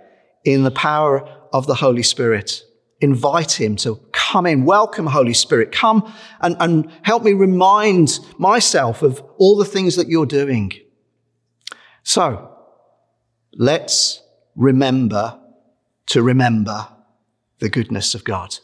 in 0.44 0.62
the 0.62 0.70
power 0.70 1.26
of 1.52 1.66
the 1.66 1.74
Holy 1.74 2.02
Spirit 2.02 2.62
invite 3.00 3.52
him 3.60 3.76
to 3.76 3.96
come 4.12 4.46
in. 4.46 4.64
Welcome, 4.64 5.06
Holy 5.06 5.34
Spirit. 5.34 5.72
Come 5.72 6.12
and, 6.40 6.56
and 6.60 6.90
help 7.02 7.22
me 7.22 7.32
remind 7.32 8.18
myself 8.38 9.02
of 9.02 9.22
all 9.38 9.56
the 9.56 9.64
things 9.64 9.96
that 9.96 10.08
you're 10.08 10.26
doing. 10.26 10.72
So 12.02 12.52
let's 13.52 14.22
remember 14.54 15.38
to 16.06 16.22
remember 16.22 16.88
the 17.58 17.68
goodness 17.68 18.14
of 18.14 18.24
God. 18.24 18.56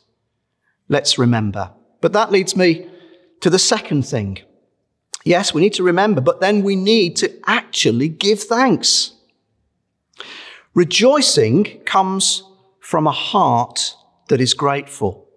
Let's 0.88 1.18
remember. 1.18 1.72
But 2.02 2.12
that 2.12 2.30
leads 2.30 2.54
me 2.54 2.86
to 3.40 3.48
the 3.48 3.58
second 3.58 4.02
thing. 4.02 4.40
Yes, 5.24 5.54
we 5.54 5.62
need 5.62 5.72
to 5.74 5.84
remember, 5.84 6.20
but 6.20 6.40
then 6.40 6.62
we 6.62 6.76
need 6.76 7.16
to 7.16 7.32
actually 7.46 8.08
give 8.08 8.42
thanks. 8.42 9.12
Rejoicing 10.74 11.80
comes 11.86 12.42
from 12.80 13.06
a 13.06 13.12
heart 13.12 13.94
that 14.28 14.40
is 14.40 14.52
grateful. 14.52 15.28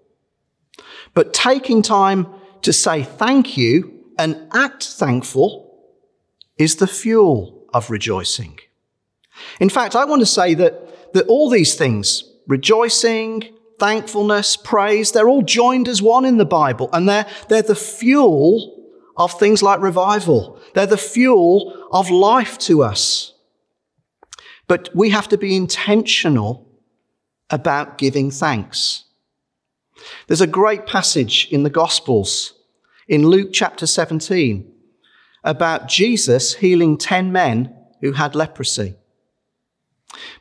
But 1.13 1.33
taking 1.33 1.81
time 1.81 2.27
to 2.63 2.73
say 2.73 3.03
thank 3.03 3.55
you 3.55 4.05
and 4.17 4.47
act 4.51 4.83
thankful 4.83 5.71
is 6.57 6.77
the 6.77 6.87
fuel 6.87 7.67
of 7.73 7.91
rejoicing. 7.91 8.59
In 9.59 9.69
fact, 9.69 9.95
I 9.95 10.05
want 10.05 10.21
to 10.21 10.25
say 10.25 10.55
that, 10.55 11.13
that 11.13 11.27
all 11.27 11.49
these 11.49 11.75
things, 11.75 12.23
rejoicing, 12.47 13.53
thankfulness, 13.79 14.57
praise, 14.57 15.11
they're 15.11 15.29
all 15.29 15.41
joined 15.41 15.87
as 15.87 16.01
one 16.01 16.25
in 16.25 16.37
the 16.37 16.45
Bible, 16.45 16.89
and 16.93 17.07
they're, 17.07 17.27
they're 17.49 17.61
the 17.61 17.75
fuel 17.75 18.83
of 19.17 19.37
things 19.39 19.63
like 19.63 19.79
revival. 19.81 20.59
They're 20.73 20.85
the 20.85 20.97
fuel 20.97 21.87
of 21.91 22.09
life 22.09 22.57
to 22.59 22.83
us. 22.83 23.33
But 24.67 24.89
we 24.93 25.11
have 25.11 25.27
to 25.29 25.37
be 25.37 25.55
intentional 25.55 26.67
about 27.49 27.97
giving 27.97 28.31
thanks. 28.31 29.05
There's 30.27 30.41
a 30.41 30.47
great 30.47 30.85
passage 30.85 31.47
in 31.51 31.63
the 31.63 31.69
Gospels 31.69 32.53
in 33.07 33.27
Luke 33.27 33.49
chapter 33.53 33.85
17 33.85 34.71
about 35.43 35.87
Jesus 35.87 36.55
healing 36.55 36.97
10 36.97 37.31
men 37.31 37.73
who 38.01 38.13
had 38.13 38.35
leprosy. 38.35 38.95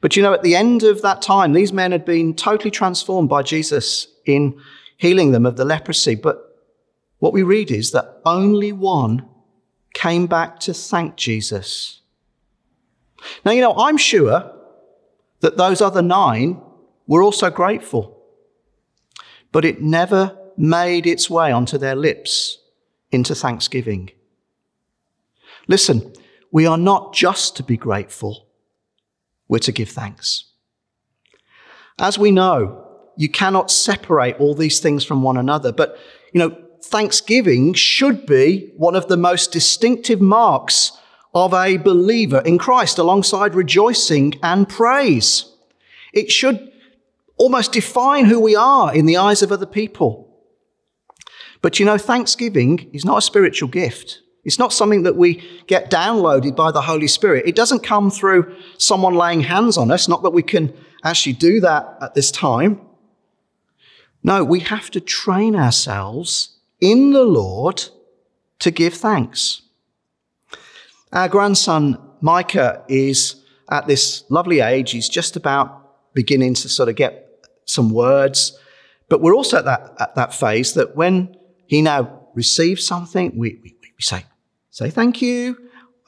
But 0.00 0.16
you 0.16 0.22
know, 0.22 0.32
at 0.32 0.42
the 0.42 0.56
end 0.56 0.82
of 0.82 1.02
that 1.02 1.22
time, 1.22 1.52
these 1.52 1.72
men 1.72 1.92
had 1.92 2.04
been 2.04 2.34
totally 2.34 2.70
transformed 2.70 3.28
by 3.28 3.42
Jesus 3.42 4.08
in 4.24 4.58
healing 4.96 5.32
them 5.32 5.46
of 5.46 5.56
the 5.56 5.64
leprosy. 5.64 6.14
But 6.14 6.38
what 7.18 7.32
we 7.32 7.42
read 7.42 7.70
is 7.70 7.90
that 7.92 8.20
only 8.24 8.72
one 8.72 9.28
came 9.94 10.26
back 10.26 10.60
to 10.60 10.74
thank 10.74 11.16
Jesus. 11.16 12.00
Now, 13.44 13.52
you 13.52 13.60
know, 13.60 13.74
I'm 13.76 13.96
sure 13.96 14.50
that 15.40 15.56
those 15.56 15.80
other 15.80 16.02
nine 16.02 16.60
were 17.06 17.22
also 17.22 17.50
grateful. 17.50 18.18
But 19.52 19.64
it 19.64 19.82
never 19.82 20.36
made 20.56 21.06
its 21.06 21.28
way 21.30 21.52
onto 21.52 21.78
their 21.78 21.94
lips 21.94 22.58
into 23.10 23.34
thanksgiving. 23.34 24.10
Listen, 25.68 26.12
we 26.50 26.66
are 26.66 26.78
not 26.78 27.14
just 27.14 27.56
to 27.56 27.62
be 27.62 27.76
grateful, 27.76 28.43
we're 29.48 29.58
to 29.60 29.72
give 29.72 29.90
thanks. 29.90 30.44
As 31.98 32.18
we 32.18 32.30
know, 32.30 32.86
you 33.16 33.28
cannot 33.28 33.70
separate 33.70 34.36
all 34.38 34.54
these 34.54 34.80
things 34.80 35.04
from 35.04 35.22
one 35.22 35.36
another, 35.36 35.72
but 35.72 35.96
you 36.32 36.40
know, 36.40 36.56
thanksgiving 36.82 37.72
should 37.74 38.26
be 38.26 38.72
one 38.76 38.96
of 38.96 39.08
the 39.08 39.16
most 39.16 39.52
distinctive 39.52 40.20
marks 40.20 40.92
of 41.34 41.52
a 41.54 41.76
believer 41.76 42.40
in 42.44 42.58
Christ 42.58 42.98
alongside 42.98 43.54
rejoicing 43.54 44.38
and 44.42 44.68
praise. 44.68 45.52
It 46.12 46.30
should 46.30 46.72
almost 47.36 47.72
define 47.72 48.26
who 48.26 48.40
we 48.40 48.54
are 48.54 48.94
in 48.94 49.06
the 49.06 49.16
eyes 49.16 49.42
of 49.42 49.50
other 49.50 49.66
people. 49.66 50.30
But 51.60 51.78
you 51.80 51.86
know, 51.86 51.98
thanksgiving 51.98 52.90
is 52.92 53.04
not 53.04 53.18
a 53.18 53.22
spiritual 53.22 53.68
gift. 53.68 54.20
It's 54.44 54.58
not 54.58 54.72
something 54.72 55.04
that 55.04 55.16
we 55.16 55.42
get 55.66 55.90
downloaded 55.90 56.54
by 56.54 56.70
the 56.70 56.82
Holy 56.82 57.06
Spirit. 57.06 57.46
It 57.46 57.56
doesn't 57.56 57.82
come 57.82 58.10
through 58.10 58.54
someone 58.78 59.14
laying 59.14 59.40
hands 59.40 59.78
on 59.78 59.90
us, 59.90 60.08
not 60.08 60.22
that 60.22 60.30
we 60.30 60.42
can 60.42 60.72
actually 61.02 61.32
do 61.34 61.60
that 61.60 61.96
at 62.00 62.14
this 62.14 62.30
time. 62.30 62.80
No, 64.22 64.44
we 64.44 64.60
have 64.60 64.90
to 64.90 65.00
train 65.00 65.54
ourselves 65.54 66.58
in 66.80 67.12
the 67.12 67.24
Lord 67.24 67.84
to 68.58 68.70
give 68.70 68.94
thanks. 68.94 69.62
Our 71.12 71.28
grandson 71.28 71.98
Micah 72.20 72.82
is 72.88 73.36
at 73.70 73.86
this 73.86 74.24
lovely 74.30 74.60
age. 74.60 74.90
He's 74.90 75.08
just 75.08 75.36
about 75.36 76.12
beginning 76.14 76.54
to 76.54 76.68
sort 76.68 76.88
of 76.88 76.96
get 76.96 77.28
some 77.66 77.90
words. 77.90 78.58
But 79.08 79.20
we're 79.20 79.34
also 79.34 79.58
at 79.58 79.64
that, 79.66 79.94
at 80.00 80.14
that 80.14 80.34
phase 80.34 80.74
that 80.74 80.96
when 80.96 81.36
he 81.66 81.82
now 81.82 82.28
receives 82.34 82.86
something, 82.86 83.32
we, 83.36 83.60
we, 83.62 83.76
we 83.82 84.00
say, 84.00 84.24
say 84.74 84.90
thank 84.90 85.22
you. 85.22 85.56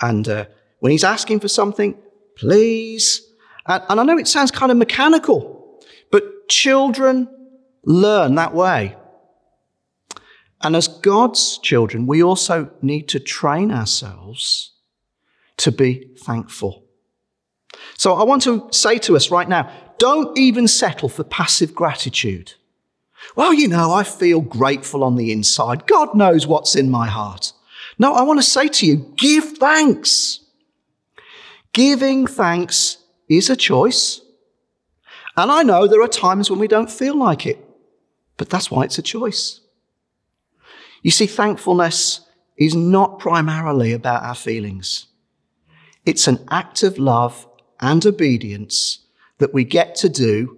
And 0.01 0.29
uh, 0.29 0.47
when 0.81 0.91
he's 0.91 1.05
asking 1.05 1.39
for 1.39 1.49
something, 1.49 1.97
please. 2.37 3.23
And, 3.67 3.83
and 3.89 4.01
I 4.01 4.03
know 4.03 4.19
it 4.19 4.27
sounds 4.27 4.51
kind 4.51 4.73
of 4.73 4.77
mechanical, 4.77 5.81
But 6.11 6.49
children 6.49 7.29
learn 7.85 8.35
that 8.35 8.55
way. 8.55 8.97
And 10.63 10.75
as 10.75 10.89
God's 10.89 11.59
children, 11.59 12.07
we 12.09 12.23
also 12.23 12.71
need 12.83 13.09
to 13.09 13.21
train 13.21 13.71
ourselves 13.71 14.73
to 15.59 15.71
be 15.71 16.11
thankful. 16.19 16.85
So 17.97 18.15
I 18.15 18.25
want 18.25 18.43
to 18.43 18.67
say 18.73 18.99
to 18.99 19.15
us 19.15 19.31
right 19.31 19.49
now 19.49 19.71
don't 19.99 20.37
even 20.37 20.67
settle 20.67 21.09
for 21.09 21.23
passive 21.23 21.73
gratitude. 21.73 22.55
Well, 23.37 23.55
you 23.55 23.69
know, 23.69 23.93
I 23.93 24.03
feel 24.03 24.41
grateful 24.41 25.05
on 25.05 25.15
the 25.15 25.31
inside. 25.31 25.87
God 25.87 26.15
knows 26.17 26.47
what's 26.47 26.75
in 26.75 26.91
my 26.91 27.07
heart. 27.07 27.53
No, 27.99 28.15
I 28.15 28.23
want 28.23 28.39
to 28.39 28.43
say 28.43 28.69
to 28.69 28.87
you, 28.87 29.15
give 29.17 29.57
thanks. 29.59 30.41
Giving 31.73 32.27
thanks 32.27 32.99
is 33.29 33.51
a 33.51 33.57
choice. 33.57 34.21
And 35.37 35.51
I 35.51 35.63
know 35.63 35.87
there 35.87 36.03
are 36.03 36.09
times 36.09 36.51
when 36.51 36.59
we 36.59 36.69
don't 36.69 36.91
feel 36.91 37.17
like 37.17 37.47
it, 37.47 37.59
but 38.37 38.49
that's 38.49 38.71
why 38.71 38.85
it's 38.85 38.99
a 38.99 39.03
choice. 39.03 39.61
You 41.03 41.11
see, 41.11 41.27
thankfulness 41.27 42.21
is 42.57 42.75
not 42.75 43.19
primarily 43.19 43.93
about 43.93 44.23
our 44.23 44.35
feelings. 44.35 45.07
It's 46.07 46.27
an 46.27 46.45
act 46.51 46.83
of 46.83 46.99
love 46.99 47.47
and 47.81 48.05
obedience 48.07 49.07
that 49.39 49.53
we 49.53 49.65
get 49.65 49.95
to 49.97 50.09
do 50.09 50.57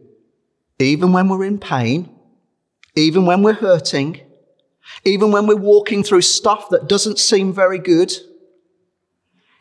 even 0.79 1.13
when 1.13 1.29
we're 1.29 1.45
in 1.45 1.59
pain, 1.59 2.15
even 2.95 3.27
when 3.27 3.43
we're 3.43 3.55
hurting, 3.55 4.21
even 5.05 5.31
when 5.31 5.47
we're 5.47 5.57
walking 5.57 6.03
through 6.03 6.23
stuff 6.23 6.69
that 6.71 6.89
doesn't 6.89 7.19
seem 7.19 7.53
very 7.53 7.79
good. 7.79 8.13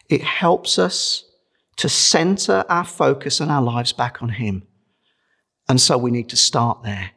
It 0.10 0.22
helps 0.22 0.80
us 0.80 1.26
to 1.78 1.90
center 1.90 2.66
our 2.70 2.86
focus 2.86 3.40
and 3.40 3.52
our 3.52 3.62
lives 3.62 3.94
back 3.94 4.22
on 4.22 4.30
Him. 4.30 4.64
And 5.70 5.80
so 5.80 5.98
we 5.98 6.12
need 6.12 6.30
to 6.30 6.38
start 6.38 6.84
there 6.84 7.12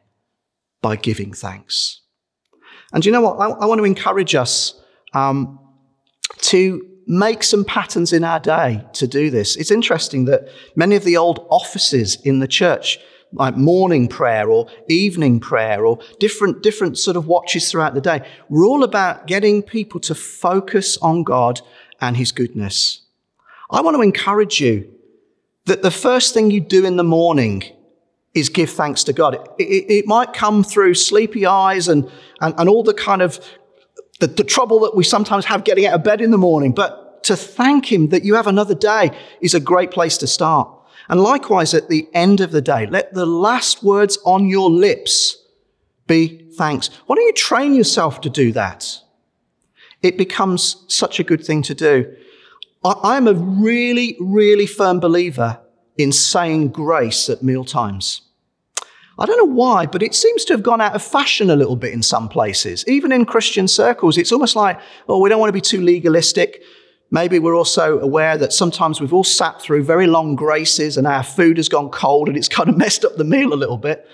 by 0.81 0.95
giving 0.95 1.33
thanks. 1.33 2.01
And 2.93 3.05
you 3.05 3.11
know 3.11 3.21
what? 3.21 3.39
I, 3.39 3.49
I 3.49 3.65
want 3.65 3.79
to 3.79 3.85
encourage 3.85 4.35
us 4.35 4.79
um, 5.13 5.59
to 6.41 6.85
make 7.07 7.43
some 7.43 7.65
patterns 7.65 8.13
in 8.13 8.23
our 8.23 8.39
day 8.39 8.83
to 8.93 9.07
do 9.07 9.29
this. 9.29 9.55
It's 9.55 9.71
interesting 9.71 10.25
that 10.25 10.47
many 10.75 10.95
of 10.95 11.03
the 11.03 11.17
old 11.17 11.45
offices 11.49 12.15
in 12.21 12.39
the 12.39 12.47
church, 12.47 12.99
like 13.33 13.55
morning 13.55 14.07
prayer 14.07 14.49
or 14.49 14.67
evening 14.89 15.39
prayer 15.39 15.85
or 15.85 15.99
different, 16.19 16.63
different 16.63 16.97
sort 16.97 17.17
of 17.17 17.27
watches 17.27 17.71
throughout 17.71 17.93
the 17.93 18.01
day, 18.01 18.27
We're 18.49 18.65
all 18.65 18.83
about 18.83 19.27
getting 19.27 19.63
people 19.63 19.99
to 20.01 20.15
focus 20.15 20.97
on 20.97 21.23
God 21.23 21.61
and 21.99 22.17
His 22.17 22.31
goodness. 22.31 23.01
I 23.69 23.81
want 23.81 23.95
to 23.95 24.01
encourage 24.01 24.59
you 24.59 24.91
that 25.65 25.81
the 25.81 25.91
first 25.91 26.33
thing 26.33 26.51
you 26.51 26.59
do 26.59 26.85
in 26.85 26.97
the 26.97 27.03
morning 27.03 27.63
is 28.33 28.49
give 28.49 28.69
thanks 28.69 29.03
to 29.05 29.13
God. 29.13 29.35
It, 29.35 29.63
it, 29.63 29.93
it 29.93 30.07
might 30.07 30.33
come 30.33 30.63
through 30.63 30.95
sleepy 30.95 31.45
eyes 31.45 31.87
and, 31.87 32.09
and, 32.39 32.53
and 32.57 32.69
all 32.69 32.83
the 32.83 32.93
kind 32.93 33.21
of 33.21 33.39
the, 34.19 34.27
the 34.27 34.43
trouble 34.43 34.79
that 34.81 34.95
we 34.95 35.03
sometimes 35.03 35.45
have 35.45 35.63
getting 35.63 35.85
out 35.85 35.95
of 35.95 36.03
bed 36.03 36.21
in 36.21 36.31
the 36.31 36.37
morning, 36.37 36.73
but 36.73 37.23
to 37.23 37.35
thank 37.35 37.91
Him 37.91 38.09
that 38.09 38.23
you 38.23 38.35
have 38.35 38.47
another 38.47 38.75
day 38.75 39.11
is 39.41 39.53
a 39.53 39.59
great 39.59 39.91
place 39.91 40.17
to 40.19 40.27
start. 40.27 40.69
And 41.11 41.21
likewise, 41.21 41.73
at 41.73 41.89
the 41.89 42.07
end 42.13 42.39
of 42.39 42.51
the 42.51 42.61
day, 42.61 42.87
let 42.87 43.13
the 43.13 43.25
last 43.25 43.83
words 43.83 44.17
on 44.25 44.47
your 44.47 44.71
lips 44.71 45.37
be 46.07 46.49
thanks. 46.57 46.89
Why 47.05 47.15
don't 47.15 47.25
you 47.25 47.33
train 47.33 47.75
yourself 47.75 48.21
to 48.21 48.29
do 48.29 48.53
that? 48.53 48.97
It 50.01 50.17
becomes 50.17 50.85
such 50.87 51.19
a 51.19 51.25
good 51.25 51.45
thing 51.45 51.63
to 51.63 51.75
do. 51.75 52.15
I, 52.83 53.17
am 53.17 53.27
a 53.27 53.33
really, 53.33 54.15
really 54.21 54.65
firm 54.65 55.01
believer 55.01 55.59
in 55.97 56.13
saying 56.13 56.69
grace 56.69 57.29
at 57.29 57.43
meal 57.43 57.65
times. 57.65 58.21
I 59.19 59.25
don't 59.25 59.37
know 59.37 59.53
why, 59.53 59.87
but 59.87 60.01
it 60.01 60.15
seems 60.15 60.45
to 60.45 60.53
have 60.53 60.63
gone 60.63 60.79
out 60.79 60.95
of 60.95 61.03
fashion 61.03 61.49
a 61.49 61.57
little 61.57 61.75
bit 61.75 61.93
in 61.93 62.01
some 62.01 62.29
places. 62.29 62.85
Even 62.87 63.11
in 63.11 63.25
Christian 63.25 63.67
circles, 63.67 64.17
it's 64.17 64.31
almost 64.31 64.55
like, 64.55 64.79
oh, 65.09 65.19
we 65.19 65.27
don't 65.27 65.41
want 65.41 65.49
to 65.49 65.53
be 65.53 65.61
too 65.61 65.81
legalistic. 65.81 66.63
Maybe 67.13 67.39
we're 67.39 67.55
also 67.55 67.99
aware 67.99 68.37
that 68.37 68.53
sometimes 68.53 69.01
we've 69.01 69.13
all 69.13 69.25
sat 69.25 69.61
through 69.61 69.83
very 69.83 70.07
long 70.07 70.35
graces 70.35 70.95
and 70.95 71.05
our 71.05 71.23
food 71.23 71.57
has 71.57 71.67
gone 71.67 71.89
cold 71.89 72.29
and 72.29 72.37
it's 72.37 72.47
kind 72.57 72.69
of 72.69 72.77
messed 72.77 73.03
up 73.03 73.17
the 73.17 73.25
meal 73.25 73.53
a 73.53 73.55
little 73.55 73.77
bit. 73.77 74.07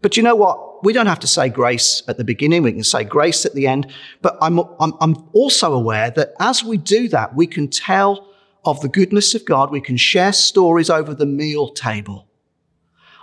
But 0.00 0.16
you 0.16 0.22
know 0.22 0.36
what? 0.36 0.84
We 0.84 0.92
don't 0.92 1.06
have 1.06 1.20
to 1.20 1.26
say 1.26 1.48
grace 1.48 2.02
at 2.06 2.18
the 2.18 2.24
beginning. 2.24 2.62
We 2.62 2.72
can 2.72 2.84
say 2.84 3.02
grace 3.02 3.44
at 3.44 3.54
the 3.54 3.66
end. 3.66 3.92
But 4.22 4.38
I'm, 4.40 4.60
I'm, 4.78 4.92
I'm 5.00 5.28
also 5.32 5.72
aware 5.72 6.10
that 6.12 6.34
as 6.38 6.62
we 6.62 6.76
do 6.76 7.08
that, 7.08 7.34
we 7.34 7.46
can 7.46 7.68
tell 7.68 8.28
of 8.64 8.80
the 8.80 8.88
goodness 8.88 9.34
of 9.34 9.44
God. 9.44 9.70
We 9.70 9.80
can 9.80 9.96
share 9.96 10.32
stories 10.32 10.90
over 10.90 11.14
the 11.14 11.26
meal 11.26 11.70
table. 11.70 12.28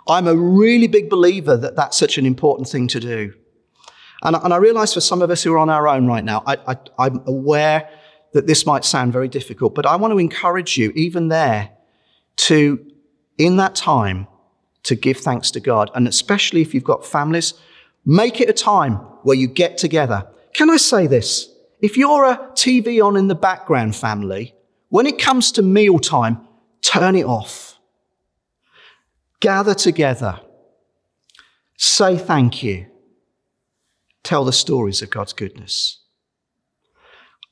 I'm 0.08 0.28
a 0.28 0.36
really 0.36 0.88
big 0.88 1.10
believer 1.10 1.56
that 1.56 1.78
that's 1.78 1.96
such 1.98 2.18
an 2.18 2.26
important 2.26 2.68
thing 2.68 2.90
to 2.90 3.00
do. 3.00 3.34
And, 4.24 4.36
and 4.36 4.54
I 4.54 4.58
realize 4.58 4.94
for 4.94 5.02
some 5.02 5.22
of 5.22 5.30
us 5.30 5.44
who 5.44 5.54
are 5.54 5.60
on 5.60 5.70
our 5.70 5.88
own 5.88 6.08
right 6.08 6.24
now, 6.24 6.44
I, 6.46 6.58
I, 6.68 6.78
I'm 6.98 7.22
aware 7.26 7.90
that 8.34 8.48
this 8.48 8.66
might 8.66 8.84
sound 8.84 9.14
very 9.14 9.28
difficult, 9.28 9.76
but 9.76 9.86
I 9.86 9.96
want 9.96 10.12
to 10.12 10.20
encourage 10.20 10.78
you, 10.78 10.92
even 10.96 11.28
there, 11.28 11.72
to, 12.36 12.84
in 13.38 13.58
that 13.58 13.76
time, 13.76 14.28
to 14.84 14.96
give 14.96 15.18
thanks 15.18 15.52
to 15.52 15.60
God. 15.60 15.90
And 15.96 16.08
especially 16.08 16.62
if 16.62 16.74
you've 16.74 16.84
got 16.84 17.06
families, 17.06 17.54
make 18.06 18.42
it 18.42 18.50
a 18.50 18.54
time 18.54 18.96
where 19.24 19.38
you 19.38 19.48
get 19.48 19.78
together. 19.78 20.28
Can 20.54 20.70
I 20.70 20.78
say 20.78 21.08
this? 21.08 21.50
If 21.80 21.98
you're 21.98 22.26
a 22.26 22.38
TV 22.54 23.04
on 23.06 23.18
in 23.18 23.28
the 23.28 23.36
background 23.36 23.96
family, 23.96 24.56
when 24.90 25.06
it 25.06 25.20
comes 25.20 25.52
to 25.54 25.62
mealtime, 25.62 26.48
turn 26.82 27.16
it 27.16 27.26
off. 27.26 27.80
Gather 29.40 29.74
together. 29.74 30.40
Say 31.78 32.18
thank 32.18 32.64
you. 32.64 32.88
Tell 34.24 34.46
the 34.46 34.54
stories 34.54 35.02
of 35.02 35.10
God's 35.10 35.34
goodness. 35.34 36.03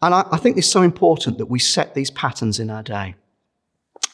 And 0.02 0.14
I, 0.16 0.26
I 0.32 0.38
think 0.38 0.58
it's 0.58 0.68
so 0.68 0.82
important 0.82 1.38
that 1.38 1.46
we 1.48 1.60
set 1.60 1.94
these 1.94 2.12
patterns 2.12 2.60
in 2.60 2.70
our 2.70 2.84
day. 2.84 3.16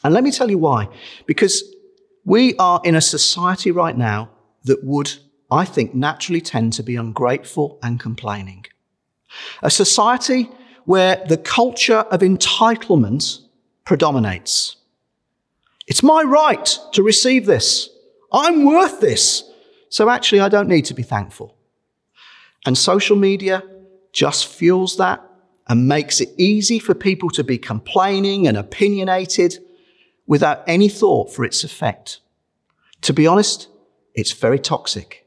And 0.04 0.14
let 0.14 0.22
me 0.22 0.30
tell 0.30 0.50
you 0.50 0.58
why. 0.58 0.88
Because 1.26 1.62
we 2.24 2.54
are 2.56 2.80
in 2.84 2.94
a 2.94 3.00
society 3.00 3.70
right 3.70 3.96
now 3.96 4.30
that 4.64 4.84
would, 4.84 5.14
I 5.50 5.64
think, 5.64 5.94
naturally 5.94 6.40
tend 6.40 6.74
to 6.74 6.82
be 6.82 6.96
ungrateful 6.96 7.78
and 7.82 7.98
complaining. 7.98 8.66
A 9.62 9.70
society 9.70 10.50
where 10.84 11.22
the 11.26 11.36
culture 11.36 11.98
of 12.10 12.20
entitlement 12.20 13.40
predominates. 13.84 14.76
It's 15.86 16.02
my 16.02 16.22
right 16.22 16.78
to 16.92 17.02
receive 17.02 17.46
this. 17.46 17.88
I'm 18.32 18.64
worth 18.64 19.00
this. 19.00 19.44
So 19.88 20.10
actually, 20.10 20.40
I 20.40 20.50
don't 20.50 20.68
need 20.68 20.84
to 20.86 20.94
be 20.94 21.02
thankful. 21.02 21.56
And 22.66 22.76
social 22.76 23.16
media 23.16 23.62
just 24.12 24.46
fuels 24.46 24.96
that 24.98 25.27
and 25.68 25.86
makes 25.88 26.20
it 26.20 26.30
easy 26.38 26.78
for 26.78 26.94
people 26.94 27.30
to 27.30 27.44
be 27.44 27.58
complaining 27.58 28.46
and 28.46 28.56
opinionated 28.56 29.58
without 30.26 30.62
any 30.66 30.88
thought 30.88 31.32
for 31.32 31.44
its 31.44 31.64
effect. 31.64 32.20
To 33.02 33.12
be 33.12 33.26
honest, 33.26 33.68
it's 34.14 34.32
very 34.32 34.58
toxic. 34.58 35.26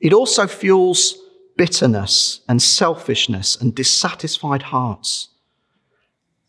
It 0.00 0.12
also 0.12 0.46
fuels 0.46 1.16
bitterness 1.56 2.40
and 2.48 2.60
selfishness 2.60 3.56
and 3.56 3.74
dissatisfied 3.74 4.62
hearts. 4.62 5.28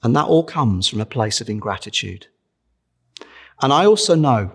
And 0.02 0.16
that 0.16 0.26
all 0.26 0.44
comes 0.44 0.88
from 0.88 1.02
a 1.02 1.06
place 1.06 1.42
of 1.42 1.50
ingratitude. 1.50 2.28
And 3.62 3.72
I 3.72 3.86
also 3.86 4.16
know 4.16 4.52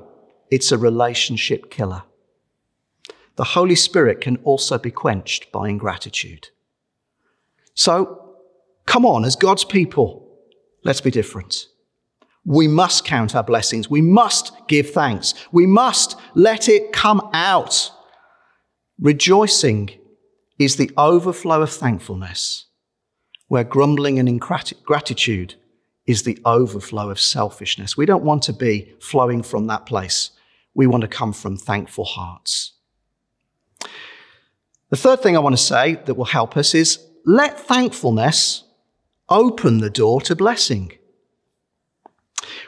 it's 0.50 0.72
a 0.72 0.78
relationship 0.78 1.70
killer. 1.70 2.02
The 3.36 3.44
Holy 3.44 3.74
Spirit 3.74 4.20
can 4.20 4.36
also 4.38 4.78
be 4.78 4.90
quenched 4.90 5.50
by 5.50 5.68
ingratitude. 5.68 6.48
So, 7.74 8.36
come 8.86 9.06
on, 9.06 9.24
as 9.24 9.36
God's 9.36 9.64
people, 9.64 10.28
let's 10.84 11.00
be 11.00 11.10
different. 11.10 11.66
We 12.44 12.68
must 12.68 13.04
count 13.04 13.34
our 13.34 13.42
blessings. 13.42 13.90
We 13.90 14.00
must 14.00 14.52
give 14.66 14.90
thanks. 14.90 15.34
We 15.52 15.66
must 15.66 16.16
let 16.34 16.68
it 16.68 16.92
come 16.92 17.28
out. 17.32 17.92
Rejoicing 18.98 19.90
is 20.58 20.76
the 20.76 20.90
overflow 20.96 21.62
of 21.62 21.70
thankfulness, 21.70 22.66
where 23.48 23.64
grumbling 23.64 24.18
and 24.18 24.28
ingratitude 24.28 25.54
is 26.06 26.22
the 26.22 26.38
overflow 26.44 27.08
of 27.10 27.20
selfishness. 27.20 27.96
We 27.96 28.06
don't 28.06 28.24
want 28.24 28.42
to 28.44 28.52
be 28.52 28.94
flowing 29.00 29.42
from 29.42 29.66
that 29.68 29.86
place. 29.86 30.30
We 30.74 30.86
want 30.86 31.02
to 31.02 31.08
come 31.08 31.32
from 31.32 31.56
thankful 31.56 32.04
hearts. 32.04 32.72
The 34.90 34.96
third 34.96 35.20
thing 35.22 35.36
I 35.36 35.40
want 35.40 35.56
to 35.56 35.62
say 35.62 35.94
that 36.06 36.14
will 36.14 36.24
help 36.24 36.56
us 36.56 36.74
is 36.74 36.98
let 37.24 37.58
thankfulness 37.58 38.64
open 39.28 39.78
the 39.78 39.90
door 39.90 40.20
to 40.22 40.34
blessing. 40.34 40.92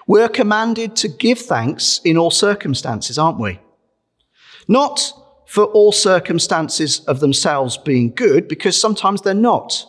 We're 0.07 0.29
commanded 0.29 0.97
to 0.97 1.09
give 1.09 1.39
thanks 1.39 2.01
in 2.05 2.17
all 2.17 2.31
circumstances, 2.31 3.19
aren't 3.19 3.39
we? 3.39 3.61
Not 4.69 5.13
for 5.47 5.65
all 5.65 5.93
circumstances 5.93 7.01
of 7.01 7.21
themselves 7.21 7.77
being 7.77 8.15
good, 8.15 8.49
because 8.49 8.81
sometimes 8.81 9.23
they're 9.23 9.35
not. 9.35 9.85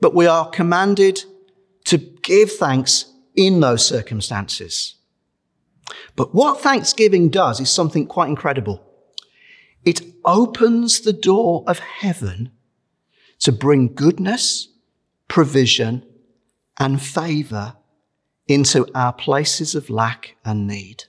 But 0.00 0.14
we 0.14 0.26
are 0.26 0.50
commanded 0.50 1.24
to 1.84 1.98
give 1.98 2.52
thanks 2.52 3.12
in 3.34 3.60
those 3.60 3.86
circumstances. 3.86 4.96
But 6.16 6.34
what 6.34 6.60
thanksgiving 6.60 7.28
does 7.28 7.60
is 7.60 7.70
something 7.70 8.06
quite 8.06 8.28
incredible. 8.28 8.82
It 9.84 10.02
opens 10.24 11.00
the 11.00 11.12
door 11.12 11.62
of 11.66 11.78
heaven 11.78 12.50
to 13.40 13.52
bring 13.52 13.94
goodness, 13.94 14.68
provision, 15.28 16.04
and 16.78 17.00
favor 17.00 17.76
into 18.46 18.86
our 18.94 19.12
places 19.12 19.74
of 19.74 19.90
lack 19.90 20.36
and 20.44 20.66
need. 20.66 21.04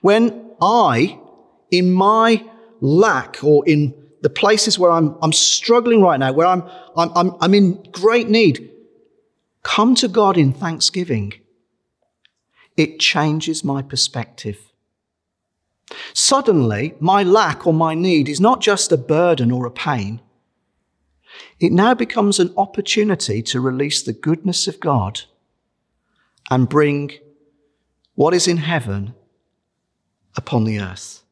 When 0.00 0.52
I, 0.60 1.18
in 1.70 1.92
my 1.92 2.44
lack 2.80 3.42
or 3.42 3.66
in 3.66 3.94
the 4.22 4.30
places 4.30 4.78
where 4.78 4.90
I'm, 4.90 5.16
I'm 5.22 5.32
struggling 5.32 6.02
right 6.02 6.18
now, 6.18 6.32
where 6.32 6.46
I'm, 6.46 6.62
I'm, 6.96 7.10
I'm, 7.14 7.36
I'm 7.40 7.54
in 7.54 7.82
great 7.92 8.28
need, 8.28 8.70
come 9.62 9.94
to 9.96 10.08
God 10.08 10.36
in 10.36 10.52
thanksgiving. 10.52 11.32
It 12.76 12.98
changes 12.98 13.64
my 13.64 13.82
perspective. 13.82 14.72
Suddenly, 16.12 16.94
my 17.00 17.22
lack 17.22 17.66
or 17.66 17.72
my 17.72 17.94
need 17.94 18.28
is 18.28 18.40
not 18.40 18.60
just 18.60 18.92
a 18.92 18.96
burden 18.96 19.50
or 19.50 19.66
a 19.66 19.70
pain. 19.70 20.20
It 21.58 21.72
now 21.72 21.94
becomes 21.94 22.38
an 22.38 22.52
opportunity 22.56 23.42
to 23.42 23.60
release 23.60 24.02
the 24.02 24.12
goodness 24.12 24.66
of 24.66 24.80
God 24.80 25.22
and 26.50 26.68
bring 26.68 27.12
what 28.14 28.34
is 28.34 28.46
in 28.48 28.58
heaven 28.58 29.14
upon 30.36 30.64
the 30.64 30.80
earth. 30.80 31.22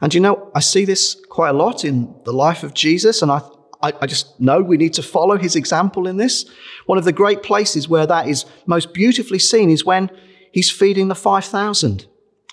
And 0.00 0.12
you 0.12 0.20
know, 0.20 0.50
I 0.54 0.60
see 0.60 0.84
this 0.84 1.16
quite 1.28 1.50
a 1.50 1.52
lot 1.54 1.84
in 1.84 2.14
the 2.24 2.32
life 2.32 2.62
of 2.62 2.74
Jesus, 2.74 3.22
and 3.22 3.30
I, 3.30 3.40
I, 3.82 3.92
I, 4.02 4.06
just 4.06 4.40
know 4.40 4.60
we 4.60 4.76
need 4.76 4.94
to 4.94 5.02
follow 5.02 5.36
his 5.36 5.54
example 5.54 6.08
in 6.08 6.16
this. 6.16 6.50
One 6.86 6.98
of 6.98 7.04
the 7.04 7.12
great 7.12 7.42
places 7.42 7.88
where 7.88 8.06
that 8.06 8.28
is 8.28 8.44
most 8.66 8.92
beautifully 8.92 9.38
seen 9.38 9.70
is 9.70 9.84
when 9.84 10.10
he's 10.52 10.70
feeding 10.70 11.08
the 11.08 11.14
5,000. 11.14 12.06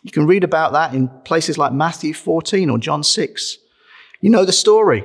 You 0.03 0.11
can 0.11 0.27
read 0.27 0.43
about 0.43 0.73
that 0.73 0.93
in 0.93 1.07
places 1.23 1.57
like 1.57 1.73
Matthew 1.73 2.13
14 2.13 2.69
or 2.69 2.77
John 2.77 3.03
6. 3.03 3.57
You 4.21 4.29
know 4.29 4.45
the 4.45 4.51
story. 4.51 5.03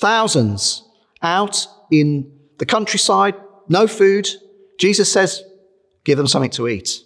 Thousands 0.00 0.82
out 1.22 1.66
in 1.90 2.32
the 2.58 2.66
countryside, 2.66 3.34
no 3.68 3.86
food. 3.86 4.28
Jesus 4.78 5.10
says, 5.10 5.42
give 6.04 6.18
them 6.18 6.26
something 6.26 6.50
to 6.50 6.68
eat. 6.68 7.02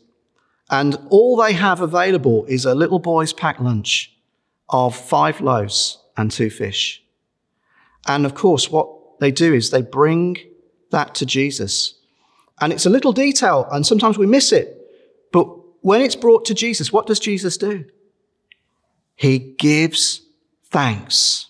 And 0.71 0.99
all 1.11 1.37
they 1.37 1.53
have 1.53 1.81
available 1.81 2.45
is 2.47 2.65
a 2.65 2.75
little 2.75 2.99
boy's 2.99 3.33
packed 3.33 3.61
lunch 3.61 4.15
of 4.69 4.95
five 4.95 5.41
loaves 5.41 5.99
and 6.17 6.31
two 6.31 6.51
fish. 6.51 7.03
And 8.07 8.27
of 8.27 8.35
course, 8.35 8.71
what 8.71 8.89
they 9.21 9.31
do 9.31 9.55
is 9.55 9.71
they 9.71 9.83
bring 9.83 10.37
that 10.91 11.15
to 11.17 11.27
Jesus. 11.27 11.95
And 12.61 12.73
it's 12.73 12.87
a 12.87 12.91
little 12.91 13.13
detail, 13.13 13.67
and 13.71 13.87
sometimes 13.87 14.19
we 14.19 14.27
miss 14.27 14.53
it. 14.53 14.75
But 15.33 15.45
when 15.81 16.01
it's 16.01 16.17
brought 16.17 16.45
to 16.47 16.55
Jesus, 16.55 16.93
what 16.93 17.07
does 17.07 17.21
Jesus 17.21 17.57
do? 17.57 17.85
He 19.15 19.39
gives 19.39 20.23
thanks 20.65 21.48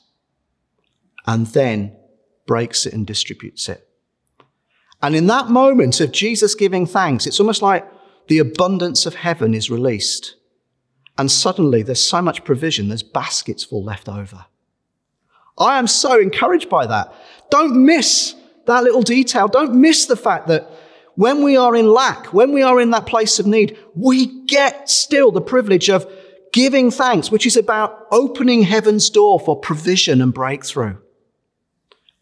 and 1.28 1.46
then 1.48 1.94
breaks 2.46 2.86
it 2.86 2.94
and 2.94 3.06
distributes 3.06 3.68
it. 3.68 3.86
And 5.02 5.14
in 5.14 5.26
that 5.26 5.50
moment 5.50 6.00
of 6.00 6.10
Jesus 6.10 6.54
giving 6.54 6.86
thanks, 6.86 7.26
it's 7.26 7.38
almost 7.38 7.60
like 7.60 7.86
the 8.28 8.38
abundance 8.38 9.04
of 9.04 9.14
heaven 9.14 9.52
is 9.52 9.70
released. 9.70 10.36
And 11.18 11.30
suddenly 11.30 11.82
there's 11.82 12.02
so 12.02 12.22
much 12.22 12.44
provision, 12.44 12.88
there's 12.88 13.02
baskets 13.02 13.62
full 13.62 13.84
left 13.84 14.08
over. 14.08 14.46
I 15.58 15.78
am 15.78 15.86
so 15.86 16.18
encouraged 16.18 16.70
by 16.70 16.86
that. 16.86 17.12
Don't 17.50 17.84
miss 17.84 18.34
that 18.66 18.82
little 18.82 19.02
detail. 19.02 19.48
Don't 19.48 19.74
miss 19.74 20.06
the 20.06 20.16
fact 20.16 20.46
that 20.46 20.70
when 21.14 21.42
we 21.42 21.58
are 21.58 21.76
in 21.76 21.88
lack, 21.92 22.32
when 22.32 22.52
we 22.52 22.62
are 22.62 22.80
in 22.80 22.90
that 22.92 23.06
place 23.06 23.38
of 23.38 23.46
need, 23.46 23.76
we 23.94 24.44
get 24.46 24.88
still 24.88 25.30
the 25.30 25.42
privilege 25.42 25.90
of 25.90 26.10
giving 26.54 26.90
thanks, 26.90 27.30
which 27.30 27.44
is 27.44 27.56
about 27.56 28.06
opening 28.10 28.62
heaven's 28.62 29.10
door 29.10 29.38
for 29.38 29.60
provision 29.60 30.22
and 30.22 30.32
breakthrough. 30.32 30.96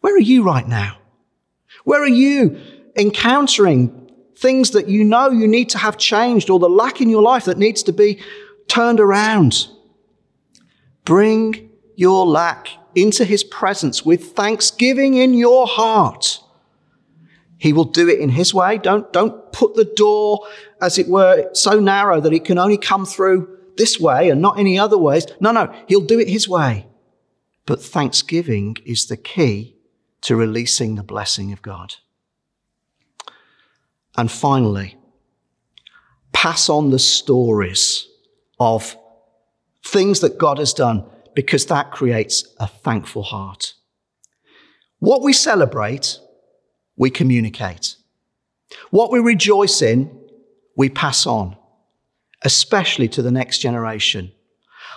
Where 0.01 0.15
are 0.15 0.19
you 0.19 0.43
right 0.43 0.67
now? 0.67 0.97
Where 1.83 2.01
are 2.01 2.07
you 2.07 2.59
encountering 2.95 4.11
things 4.35 4.71
that 4.71 4.87
you 4.87 5.03
know 5.03 5.29
you 5.31 5.47
need 5.47 5.69
to 5.69 5.77
have 5.77 5.97
changed 5.97 6.49
or 6.49 6.59
the 6.59 6.69
lack 6.69 7.01
in 7.01 7.09
your 7.09 7.21
life 7.21 7.45
that 7.45 7.57
needs 7.57 7.83
to 7.83 7.93
be 7.93 8.21
turned 8.67 8.99
around? 8.99 9.67
Bring 11.05 11.69
your 11.95 12.25
lack 12.25 12.67
into 12.93 13.23
his 13.23 13.43
presence 13.43 14.05
with 14.05 14.33
thanksgiving 14.33 15.15
in 15.15 15.33
your 15.33 15.65
heart. 15.67 16.41
He 17.57 17.73
will 17.73 17.85
do 17.85 18.09
it 18.09 18.19
in 18.19 18.29
his 18.29 18.53
way. 18.53 18.77
Don't, 18.77 19.11
don't 19.13 19.51
put 19.51 19.75
the 19.75 19.85
door, 19.85 20.45
as 20.81 20.97
it 20.97 21.07
were, 21.07 21.49
so 21.53 21.79
narrow 21.79 22.19
that 22.19 22.33
it 22.33 22.45
can 22.45 22.57
only 22.57 22.77
come 22.77 23.05
through 23.05 23.57
this 23.77 23.99
way 23.99 24.29
and 24.29 24.41
not 24.41 24.59
any 24.59 24.77
other 24.77 24.97
ways. 24.97 25.25
No, 25.39 25.51
no, 25.51 25.73
he'll 25.87 26.01
do 26.01 26.19
it 26.19 26.27
his 26.27 26.47
way. 26.47 26.87
But 27.65 27.81
thanksgiving 27.81 28.77
is 28.85 29.07
the 29.07 29.17
key 29.17 29.76
to 30.21 30.35
releasing 30.35 30.95
the 30.95 31.03
blessing 31.03 31.51
of 31.51 31.61
God. 31.61 31.95
And 34.17 34.31
finally, 34.31 34.97
pass 36.33 36.69
on 36.69 36.89
the 36.89 36.99
stories 36.99 38.07
of 38.59 38.97
things 39.85 40.19
that 40.21 40.37
God 40.37 40.57
has 40.57 40.73
done 40.73 41.05
because 41.35 41.67
that 41.67 41.91
creates 41.91 42.47
a 42.59 42.67
thankful 42.67 43.23
heart. 43.23 43.73
What 44.99 45.21
we 45.21 45.33
celebrate, 45.33 46.19
we 46.95 47.11
communicate. 47.11 47.95
What 48.89 49.11
we 49.11 49.19
rejoice 49.19 49.81
in, 49.81 50.19
we 50.75 50.89
pass 50.89 51.27
on, 51.27 51.55
especially 52.43 53.07
to 53.09 53.21
the 53.21 53.31
next 53.31 53.59
generation. 53.59 54.31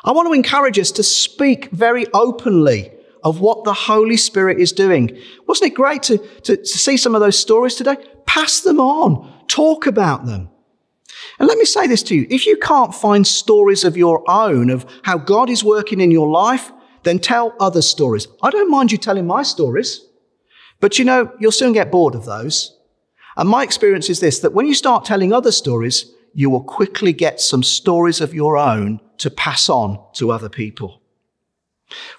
I 0.03 0.13
want 0.13 0.29
to 0.29 0.33
encourage 0.33 0.79
us 0.79 0.91
to 0.93 1.03
speak 1.03 1.71
very 1.71 2.07
openly 2.15 2.93
of 3.23 3.41
what 3.41 3.65
the 3.65 3.73
Holy 3.73 4.17
Spirit 4.17 4.59
is 4.59 4.73
doing. 4.73 5.17
Wasn't 5.47 5.71
it 5.71 5.75
great 5.75 6.03
to, 6.05 6.19
to, 6.19 6.57
to 6.57 6.67
see 6.67 6.97
some 6.97 7.15
of 7.15 7.21
those 7.21 7.39
stories 7.39 7.75
today? 7.75 7.97
Pass 8.27 8.61
them 8.61 8.81
on. 8.81 9.47
Talk 9.49 9.87
about 9.87 10.27
them. 10.27 10.49
And 11.39 11.49
let 11.49 11.59
me 11.59 11.65
say 11.65 11.87
this 11.87 12.03
to 12.05 12.15
you. 12.15 12.27
If 12.31 12.47
you 12.47 12.57
can't 12.57 12.95
find 12.95 13.27
stories 13.27 13.85
of 13.85 13.97
your 13.97 14.23
own 14.31 14.71
of 14.71 14.87
how 15.03 15.19
God 15.19 15.51
is 15.51 15.65
working 15.65 16.01
in 16.01 16.11
your 16.11 16.29
life, 16.29 16.73
then 17.03 17.19
tell 17.19 17.55
other 17.59 17.83
stories. 17.83 18.29
I 18.43 18.51
don't 18.51 18.71
mind 18.71 18.93
you 18.93 18.99
telling 18.99 19.27
my 19.27 19.43
stories, 19.43 20.05
but 20.81 20.99
you 20.99 21.05
know, 21.05 21.33
you'll 21.39 21.53
soon 21.53 21.73
get 21.73 21.91
bored 21.91 22.15
of 22.15 22.27
those. 22.27 22.77
And 23.37 23.49
my 23.49 23.63
experience 23.63 24.11
is 24.11 24.21
this, 24.21 24.41
that 24.41 24.53
when 24.53 24.67
you 24.67 24.75
start 24.75 25.05
telling 25.05 25.33
other 25.33 25.53
stories, 25.53 26.13
you 26.35 26.51
will 26.51 26.63
quickly 26.63 27.13
get 27.13 27.41
some 27.41 27.63
stories 27.63 28.21
of 28.21 28.35
your 28.35 28.57
own 28.57 29.01
to 29.19 29.31
pass 29.31 29.69
on 29.69 29.99
to 30.15 30.31
other 30.31 30.49
people. 30.49 31.00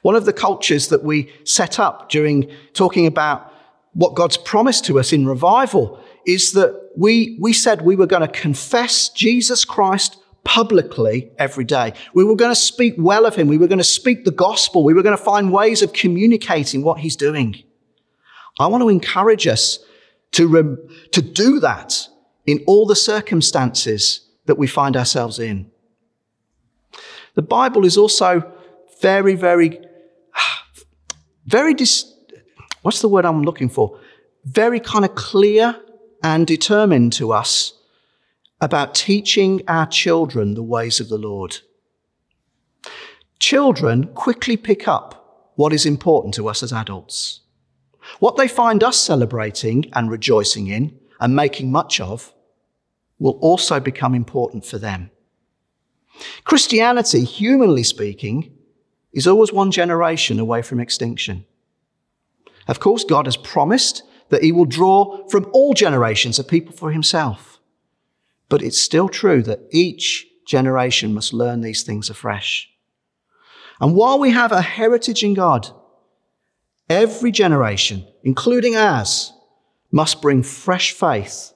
One 0.02 0.16
of 0.16 0.26
the 0.26 0.34
cultures 0.34 0.90
that 0.90 1.04
we 1.04 1.32
set 1.44 1.80
up 1.80 2.10
during 2.10 2.52
talking 2.74 3.06
about 3.06 3.52
what 3.94 4.16
God's 4.16 4.38
promised 4.38 4.86
to 4.86 5.00
us 5.00 5.12
in 5.12 5.28
revival 5.28 6.00
is 6.26 6.54
that 6.54 6.92
we, 6.96 7.38
we 7.40 7.54
said 7.54 7.82
we 7.82 7.96
were 7.96 8.06
going 8.06 8.22
to 8.22 8.28
confess 8.28 9.10
Jesus 9.10 9.66
Christ 9.66 10.18
publicly 10.44 11.32
every 11.38 11.64
day. 11.64 11.94
We 12.14 12.24
were 12.24 12.36
going 12.36 12.52
to 12.52 12.56
speak 12.56 12.96
well 12.98 13.26
of 13.26 13.36
him. 13.36 13.48
We 13.48 13.58
were 13.58 13.68
going 13.68 13.78
to 13.78 13.84
speak 13.84 14.26
the 14.26 14.32
gospel. 14.32 14.84
We 14.84 14.94
were 14.94 15.04
going 15.04 15.18
to 15.18 15.24
find 15.24 15.52
ways 15.52 15.82
of 15.82 15.94
communicating 15.94 16.84
what 16.84 17.00
he's 17.00 17.16
doing. 17.16 17.64
I 18.60 18.68
want 18.68 18.82
to 18.82 18.90
encourage 18.90 19.48
us 19.48 19.80
to, 20.34 20.48
rem- 20.48 20.78
to 21.12 21.22
do 21.22 21.60
that 21.60 22.08
in 22.46 22.64
all 22.66 22.86
the 22.86 22.96
circumstances 22.96 24.28
that 24.46 24.58
we 24.58 24.68
find 24.68 24.98
ourselves 24.98 25.40
in. 25.40 25.70
The 27.36 27.42
Bible 27.42 27.86
is 27.86 27.98
also 27.98 28.52
very, 29.02 29.36
very, 29.36 29.80
very, 31.46 31.74
dis- 31.74 32.14
what's 32.82 33.02
the 33.02 33.08
word 33.08 33.26
I'm 33.26 33.44
looking 33.44 33.70
for? 33.70 34.00
Very 34.46 34.80
kind 34.80 35.06
of 35.06 35.16
clear 35.16 35.76
and 36.24 36.48
determined 36.48 37.14
to 37.14 37.34
us 37.34 37.74
about 38.60 38.94
teaching 38.94 39.62
our 39.68 39.88
children 39.88 40.54
the 40.54 40.64
ways 40.64 41.00
of 41.00 41.10
the 41.10 41.18
Lord. 41.18 41.58
Children 43.40 44.08
quickly 44.14 44.56
pick 44.56 44.88
up 44.88 45.52
what 45.56 45.74
is 45.74 45.86
important 45.86 46.36
to 46.36 46.48
us 46.48 46.62
as 46.62 46.72
adults. 46.72 47.42
What 48.20 48.38
they 48.38 48.48
find 48.48 48.84
us 48.84 48.98
celebrating 48.98 49.90
and 49.94 50.12
rejoicing 50.12 50.68
in 50.68 51.00
and 51.20 51.36
making 51.36 51.72
much 51.72 52.00
of 52.00 52.34
will 53.20 53.38
also 53.42 53.80
become 53.80 54.16
important 54.16 54.66
for 54.66 54.78
them. 54.78 55.12
Christianity, 56.44 57.24
humanly 57.24 57.84
speaking, 57.84 58.52
is 59.13 59.28
always 59.28 59.52
one 59.52 59.71
generation 59.71 60.39
away 60.39 60.62
from 60.62 60.80
extinction. 60.80 61.45
Of 62.67 62.80
course, 62.80 63.04
God 63.04 63.26
has 63.26 63.38
promised 63.38 64.04
that 64.30 64.43
He 64.43 64.52
will 64.52 64.65
draw 64.65 65.28
from 65.28 65.50
all 65.54 65.74
generations 65.74 66.39
of 66.39 66.47
people 66.47 66.74
for 66.74 66.91
Himself. 66.91 67.60
But 68.50 68.62
it's 68.62 68.80
still 68.80 69.10
true 69.10 69.41
that 69.43 69.67
each 69.71 70.28
generation 70.45 71.13
must 71.13 71.34
learn 71.34 71.62
these 71.62 71.84
things 71.84 72.10
afresh. 72.10 72.69
And 73.80 73.95
while 73.95 74.19
we 74.19 74.32
have 74.32 74.52
a 74.52 74.62
heritage 74.62 75.24
in 75.24 75.34
God, 75.34 75.69
every 76.89 77.32
generation, 77.32 78.08
including 78.24 78.76
ours, 78.76 79.34
must 79.91 80.21
bring 80.21 80.43
fresh 80.43 80.91
faith 80.91 81.54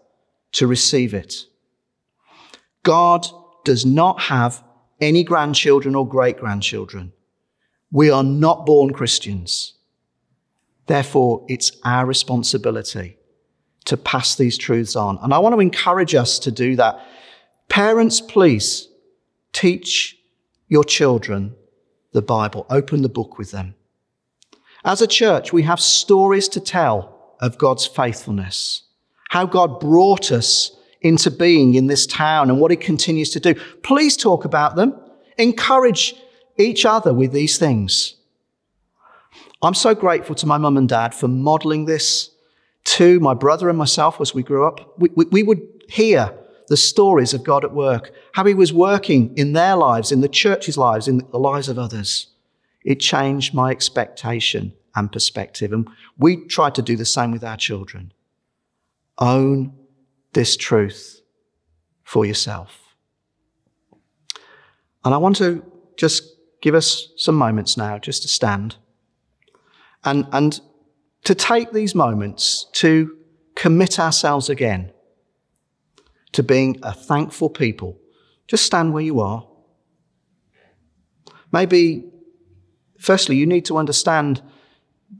to 0.53 0.67
receive 0.67 1.13
it. 1.13 1.45
God 2.83 3.27
does 3.63 3.85
not 3.85 4.21
have 4.21 4.63
any 5.01 5.23
grandchildren 5.23 5.95
or 5.95 6.07
great 6.07 6.37
grandchildren. 6.37 7.11
We 7.91 8.09
are 8.09 8.23
not 8.23 8.65
born 8.65 8.93
Christians. 8.93 9.73
Therefore, 10.87 11.45
it's 11.47 11.71
our 11.83 12.05
responsibility 12.05 13.17
to 13.85 13.97
pass 13.97 14.35
these 14.35 14.57
truths 14.57 14.95
on. 14.95 15.17
And 15.21 15.33
I 15.33 15.39
want 15.39 15.55
to 15.55 15.59
encourage 15.59 16.15
us 16.15 16.39
to 16.39 16.51
do 16.51 16.75
that. 16.75 16.99
Parents, 17.69 18.21
please 18.21 18.87
teach 19.53 20.17
your 20.67 20.83
children 20.83 21.55
the 22.11 22.21
Bible. 22.21 22.65
Open 22.69 23.01
the 23.01 23.09
book 23.09 23.37
with 23.37 23.51
them. 23.51 23.75
As 24.83 25.01
a 25.01 25.07
church, 25.07 25.51
we 25.51 25.63
have 25.63 25.79
stories 25.79 26.47
to 26.49 26.59
tell 26.59 27.35
of 27.39 27.57
God's 27.57 27.85
faithfulness, 27.85 28.83
how 29.29 29.45
God 29.45 29.79
brought 29.79 30.31
us 30.31 30.71
into 31.01 31.29
being 31.29 31.75
in 31.75 31.87
this 31.87 32.07
town 32.07 32.49
and 32.49 32.59
what 32.59 32.71
he 32.71 32.77
continues 32.77 33.29
to 33.31 33.39
do. 33.39 33.55
Please 33.83 34.17
talk 34.17 34.45
about 34.45 34.75
them. 34.75 34.99
Encourage 35.37 36.15
each 36.57 36.85
other 36.85 37.13
with 37.13 37.31
these 37.31 37.57
things. 37.57 38.15
I'm 39.61 39.73
so 39.73 39.95
grateful 39.95 40.35
to 40.35 40.45
my 40.45 40.57
mum 40.57 40.77
and 40.77 40.87
dad 40.87 41.13
for 41.13 41.27
modeling 41.27 41.85
this 41.85 42.31
to 42.85 43.19
my 43.19 43.33
brother 43.33 43.69
and 43.69 43.77
myself 43.77 44.21
as 44.21 44.33
we 44.33 44.43
grew 44.43 44.65
up. 44.67 44.99
We, 44.99 45.09
we, 45.15 45.25
we, 45.25 45.43
would 45.43 45.61
hear 45.89 46.33
the 46.67 46.77
stories 46.77 47.33
of 47.33 47.43
God 47.43 47.63
at 47.63 47.73
work, 47.73 48.11
how 48.33 48.45
he 48.45 48.53
was 48.53 48.71
working 48.71 49.35
in 49.35 49.53
their 49.53 49.75
lives, 49.75 50.11
in 50.11 50.21
the 50.21 50.29
church's 50.29 50.77
lives, 50.77 51.07
in 51.07 51.17
the 51.31 51.39
lives 51.39 51.67
of 51.67 51.79
others. 51.79 52.27
It 52.83 52.99
changed 52.99 53.53
my 53.53 53.71
expectation 53.71 54.73
and 54.95 55.11
perspective. 55.11 55.73
And 55.73 55.89
we 56.17 56.45
try 56.45 56.69
to 56.69 56.81
do 56.81 56.95
the 56.95 57.05
same 57.05 57.31
with 57.31 57.43
our 57.43 57.57
children. 57.57 58.13
Own 59.17 59.73
this 60.33 60.55
truth 60.55 61.21
for 62.03 62.25
yourself. 62.25 62.79
And 65.03 65.13
I 65.13 65.17
want 65.17 65.37
to 65.37 65.63
just 65.97 66.34
give 66.65 66.73
us 66.73 67.10
some 67.15 67.36
moments 67.36 67.78
now 67.78 67.99
just 67.99 68.23
to 68.23 68.28
stand 68.28 68.78
and, 70.04 70.25
and 70.32 70.60
to 71.23 71.36
take 71.36 71.71
these 71.71 71.93
moments 71.93 72.65
to 72.73 73.15
commit 73.56 73.99
ourselves 73.99 74.49
again 74.49 74.91
to 76.32 76.41
being 76.41 76.80
a 76.82 76.91
thankful 76.91 77.49
people. 77.49 77.99
Just 78.47 78.65
stand 78.65 78.93
where 78.93 79.04
you 79.04 79.19
are. 79.19 79.47
Maybe, 81.51 82.04
firstly, 82.97 83.36
you 83.36 83.45
need 83.45 83.65
to 83.65 83.78
understand 83.78 84.41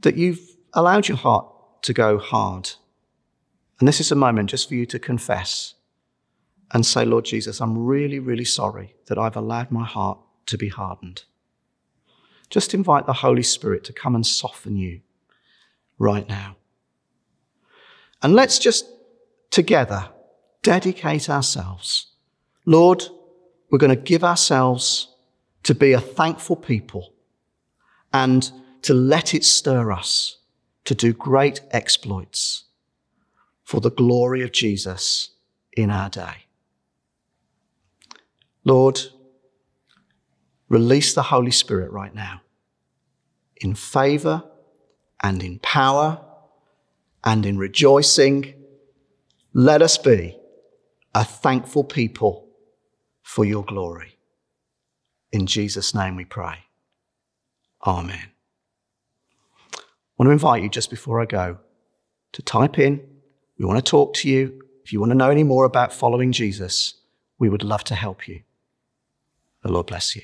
that 0.00 0.16
you've 0.16 0.40
allowed 0.72 1.06
your 1.06 1.16
heart 1.16 1.46
to 1.82 1.92
go 1.92 2.18
hard 2.18 2.72
and 3.78 3.86
this 3.86 4.00
is 4.00 4.10
a 4.10 4.16
moment 4.16 4.50
just 4.50 4.68
for 4.68 4.74
you 4.74 4.86
to 4.86 4.98
confess 4.98 5.74
and 6.72 6.84
say, 6.84 7.04
Lord 7.04 7.24
Jesus, 7.24 7.60
I'm 7.60 7.76
really, 7.78 8.18
really 8.18 8.44
sorry 8.44 8.94
that 9.06 9.18
I've 9.18 9.36
allowed 9.36 9.70
my 9.70 9.84
heart 9.84 10.18
to 10.46 10.56
be 10.56 10.68
hardened. 10.68 11.24
Just 12.50 12.74
invite 12.74 13.06
the 13.06 13.12
Holy 13.12 13.42
Spirit 13.42 13.84
to 13.84 13.92
come 13.92 14.14
and 14.14 14.26
soften 14.26 14.76
you 14.76 15.00
right 15.98 16.28
now. 16.28 16.56
And 18.22 18.34
let's 18.34 18.58
just 18.58 18.86
together 19.50 20.08
dedicate 20.62 21.28
ourselves. 21.28 22.08
Lord, 22.64 23.04
we're 23.70 23.78
going 23.78 23.94
to 23.94 24.02
give 24.02 24.24
ourselves 24.24 25.14
to 25.64 25.74
be 25.74 25.92
a 25.92 26.00
thankful 26.00 26.56
people 26.56 27.12
and 28.12 28.50
to 28.82 28.94
let 28.94 29.34
it 29.34 29.44
stir 29.44 29.90
us 29.90 30.38
to 30.84 30.94
do 30.94 31.12
great 31.12 31.60
exploits 31.72 32.64
for 33.64 33.80
the 33.80 33.90
glory 33.90 34.42
of 34.42 34.52
Jesus 34.52 35.30
in 35.76 35.90
our 35.90 36.08
day. 36.08 36.46
Lord, 38.64 39.00
release 40.68 41.14
the 41.14 41.22
Holy 41.22 41.50
Spirit 41.50 41.90
right 41.92 42.14
now 42.14 42.40
in 43.56 43.74
favor 43.74 44.44
and 45.22 45.42
in 45.42 45.58
power 45.60 46.20
and 47.24 47.46
in 47.46 47.58
rejoicing. 47.58 48.54
Let 49.52 49.82
us 49.82 49.96
be 49.96 50.38
a 51.14 51.24
thankful 51.24 51.84
people 51.84 52.48
for 53.22 53.44
your 53.44 53.64
glory. 53.64 54.18
In 55.32 55.46
Jesus' 55.46 55.94
name 55.94 56.16
we 56.16 56.24
pray. 56.24 56.58
Amen. 57.86 58.30
I 59.74 59.78
want 60.18 60.28
to 60.28 60.32
invite 60.32 60.62
you 60.62 60.68
just 60.68 60.90
before 60.90 61.20
I 61.20 61.24
go 61.26 61.58
to 62.32 62.42
type 62.42 62.78
in 62.78 63.16
we 63.58 63.64
want 63.64 63.84
to 63.84 63.90
talk 63.90 64.14
to 64.14 64.28
you. 64.28 64.62
If 64.84 64.92
you 64.92 65.00
want 65.00 65.10
to 65.10 65.16
know 65.16 65.30
any 65.30 65.42
more 65.42 65.64
about 65.64 65.92
following 65.92 66.32
Jesus, 66.32 66.94
we 67.38 67.48
would 67.48 67.62
love 67.62 67.84
to 67.84 67.94
help 67.94 68.28
you. 68.28 68.42
The 69.62 69.72
Lord 69.72 69.86
bless 69.86 70.14
you. 70.14 70.22